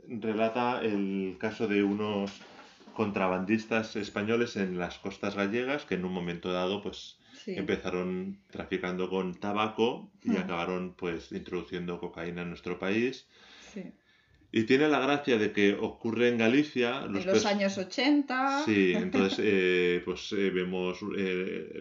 relata 0.07 0.81
el 0.81 1.37
caso 1.39 1.67
de 1.67 1.83
unos 1.83 2.31
contrabandistas 2.93 3.95
españoles 3.95 4.57
en 4.57 4.77
las 4.77 4.99
costas 4.99 5.35
gallegas 5.35 5.85
que 5.85 5.95
en 5.95 6.05
un 6.05 6.11
momento 6.11 6.51
dado 6.51 6.81
pues 6.81 7.17
empezaron 7.45 8.39
traficando 8.51 9.09
con 9.09 9.33
tabaco 9.33 10.11
y 10.23 10.31
hmm. 10.31 10.37
acabaron 10.37 10.93
pues 10.95 11.31
introduciendo 11.31 11.99
cocaína 11.99 12.41
en 12.41 12.49
nuestro 12.49 12.77
país. 12.77 13.27
Y 14.51 14.63
tiene 14.63 14.89
la 14.89 14.99
gracia 14.99 15.37
de 15.37 15.51
que 15.51 15.75
ocurre 15.75 16.29
en 16.29 16.39
Galicia. 16.39 17.05
Los 17.05 17.23
en 17.23 17.33
los 17.33 17.45
años 17.45 17.77
80. 17.77 18.63
Sí, 18.65 18.93
entonces 18.95 19.39
eh, 19.41 20.01
pues 20.03 20.31
eh, 20.31 20.49
vemos 20.49 20.99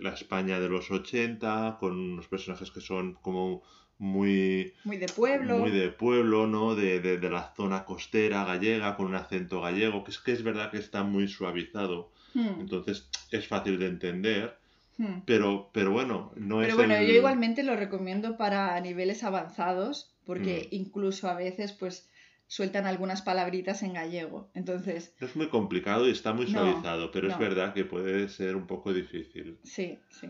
la 0.02 0.12
España 0.12 0.60
de 0.60 0.68
los 0.68 0.90
80 0.90 1.78
con 1.80 1.98
unos 1.98 2.28
personajes 2.28 2.70
que 2.70 2.80
son 2.80 3.14
como 3.14 3.62
muy... 3.98 4.74
Muy 4.84 4.96
de 4.96 5.06
pueblo. 5.06 5.58
Muy 5.58 5.70
de 5.70 5.90
pueblo, 5.90 6.46
¿no? 6.46 6.74
De, 6.74 7.00
de, 7.00 7.30
la 7.30 7.52
zona 7.56 7.84
costera 7.84 8.44
gallega, 8.44 8.96
con 8.96 9.06
un 9.06 9.16
acento 9.16 9.60
gallego, 9.60 10.04
que 10.04 10.12
es 10.12 10.18
que 10.18 10.32
es 10.32 10.42
verdad 10.42 10.70
que 10.70 10.78
está 10.78 11.02
muy 11.02 11.28
suavizado. 11.28 12.12
Hmm. 12.34 12.60
Entonces 12.60 13.08
es 13.30 13.48
fácil 13.48 13.78
de 13.78 13.86
entender. 13.86 14.56
Hmm. 14.96 15.20
Pero, 15.26 15.70
pero 15.72 15.90
bueno, 15.92 16.32
no 16.36 16.62
es. 16.62 16.68
Pero 16.68 16.76
bueno, 16.76 17.00
yo 17.02 17.12
igualmente 17.12 17.62
lo 17.62 17.76
recomiendo 17.76 18.36
para 18.36 18.80
niveles 18.80 19.24
avanzados, 19.24 20.14
porque 20.24 20.68
hmm. 20.70 20.74
incluso 20.74 21.28
a 21.28 21.34
veces, 21.34 21.72
pues, 21.72 22.08
sueltan 22.46 22.86
algunas 22.86 23.22
palabritas 23.22 23.82
en 23.82 23.94
gallego. 23.94 24.48
Entonces, 24.54 25.14
No 25.20 25.26
es 25.26 25.36
muy 25.36 25.48
complicado 25.48 26.08
y 26.08 26.12
está 26.12 26.32
muy 26.32 26.46
No, 26.46 26.60
suavizado, 26.60 27.10
pero 27.10 27.28
es 27.28 27.38
verdad 27.38 27.74
que 27.74 27.84
puede 27.84 28.28
ser 28.28 28.56
un 28.56 28.66
poco 28.66 28.92
difícil. 28.92 29.58
sí, 29.64 29.98
sí. 30.10 30.28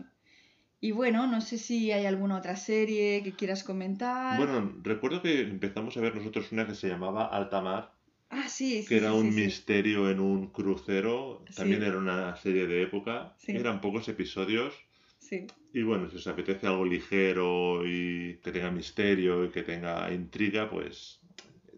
Y 0.81 0.91
bueno, 0.91 1.27
no 1.27 1.41
sé 1.41 1.57
si 1.57 1.91
hay 1.91 2.05
alguna 2.05 2.37
otra 2.37 2.55
serie 2.55 3.21
que 3.23 3.33
quieras 3.33 3.63
comentar. 3.63 4.37
Bueno, 4.37 4.75
recuerdo 4.81 5.21
que 5.21 5.41
empezamos 5.41 5.95
a 5.97 6.01
ver 6.01 6.15
nosotros 6.15 6.51
una 6.51 6.65
que 6.65 6.75
se 6.75 6.87
llamaba 6.87 7.25
Alta 7.25 7.59
Mar, 7.61 7.93
ah, 8.29 8.47
sí, 8.47 8.81
sí. 8.81 8.87
que 8.87 8.97
era 8.97 9.11
sí, 9.11 9.17
un 9.17 9.25
sí, 9.27 9.33
sí. 9.33 9.41
misterio 9.45 10.09
en 10.09 10.19
un 10.21 10.47
crucero, 10.47 11.43
también 11.55 11.83
era 11.83 11.97
una 11.97 12.35
serie 12.37 12.65
de 12.67 12.83
época, 12.83 13.33
Sí. 13.37 13.51
eran 13.53 13.81
pocos 13.81 14.07
episodios. 14.07 14.73
Sí, 15.19 15.45
Y 15.73 15.83
bueno, 15.83 16.09
si 16.09 16.15
os 16.15 16.25
apetece 16.27 16.65
algo 16.65 16.85
ligero 16.85 17.85
y 17.85 18.37
que 18.41 18.51
tenga 18.51 18.71
misterio 18.71 19.45
y 19.45 19.49
que 19.49 19.61
tenga 19.63 20.11
intriga, 20.11 20.69
pues 20.69 21.19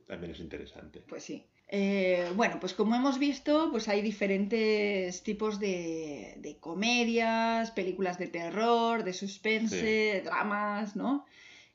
también 0.07 0.31
es 0.33 0.39
interesante. 0.39 1.01
pues 1.07 1.23
sí. 1.23 1.43
Eh, 1.73 2.29
bueno, 2.35 2.59
pues 2.59 2.73
como 2.73 2.95
hemos 2.95 3.17
visto, 3.17 3.69
pues 3.71 3.87
hay 3.87 4.01
diferentes 4.01 5.23
tipos 5.23 5.57
de, 5.57 6.35
de 6.39 6.57
comedias, 6.59 7.71
películas 7.71 8.17
de 8.19 8.27
terror, 8.27 9.05
de 9.05 9.13
suspense, 9.13 10.21
dramas, 10.25 10.97
¿no? 10.97 11.25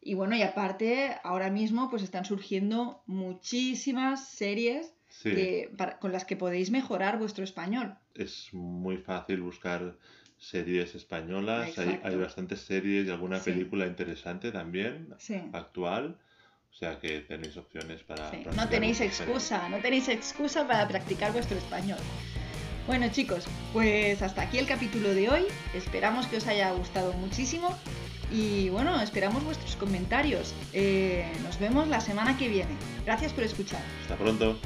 Y 0.03 0.13
bueno, 0.15 0.37
y 0.37 0.43
aparte, 0.43 1.17
ahora 1.25 1.51
mismo 1.51 1.89
pues 1.89 2.03
están 2.03 2.27
surgiendo 2.27 3.03
muchísimas 3.07 4.29
series 4.29 4.93
Sí, 5.09 5.31
que- 5.31 5.71
para- 5.79 5.99
con 5.99 6.13
las 6.13 6.27
que 6.27 6.37
podéis 6.37 6.71
mejorar 6.71 7.19
vuestro 7.19 7.43
español. 7.43 7.97
es 8.15 8.49
muy 8.53 8.99
fácil 8.99 9.41
buscar 9.41 9.97
series 10.37 10.95
españolas, 10.95 11.79
hay, 11.79 11.99
hay 12.03 12.17
bastantes 12.17 12.61
series 12.61 13.07
y 13.07 13.11
alguna 13.11 13.39
Sí. 13.41 13.51
película 13.51 13.87
interesante 13.87 14.53
también, 14.53 15.15
Sí. 15.19 15.41
actual, 15.55 16.19
o 16.77 16.79
sea 16.79 17.01
que 17.01 17.21
tenéis 17.21 17.57
opciones 17.57 18.03
para... 18.03 18.31
Sí, 18.31 18.45
No 18.55 18.69
tenéis 18.69 19.01
español. 19.01 19.35
excusa, 19.37 19.69
no 19.71 19.79
tenéis 19.79 20.09
excusa 20.09 20.69
para 20.69 20.87
practicar 20.87 21.33
vuestro 21.33 21.57
español. 21.57 21.99
Bueno 22.87 23.09
chicos, 23.09 23.47
pues 23.73 24.21
hasta 24.21 24.43
aquí 24.43 24.59
el 24.59 24.67
capítulo 24.67 25.15
de 25.15 25.31
hoy. 25.31 25.47
Esperamos 25.75 26.27
que 26.27 26.37
os 26.37 26.47
haya 26.47 26.71
gustado 26.73 27.15
muchísimo 27.15 27.75
y 28.31 28.69
bueno, 28.69 29.01
esperamos 29.01 29.43
vuestros 29.43 29.75
comentarios. 29.77 30.55
Eh, 30.75 31.25
nos 31.43 31.59
vemos 31.59 31.89
la 31.89 32.03
semana 32.03 32.37
que 32.37 32.49
viene. 32.49 32.77
Gracias 33.07 33.33
por 33.33 33.45
escuchar. 33.45 33.81
Hasta 34.03 34.17
pronto. 34.17 34.59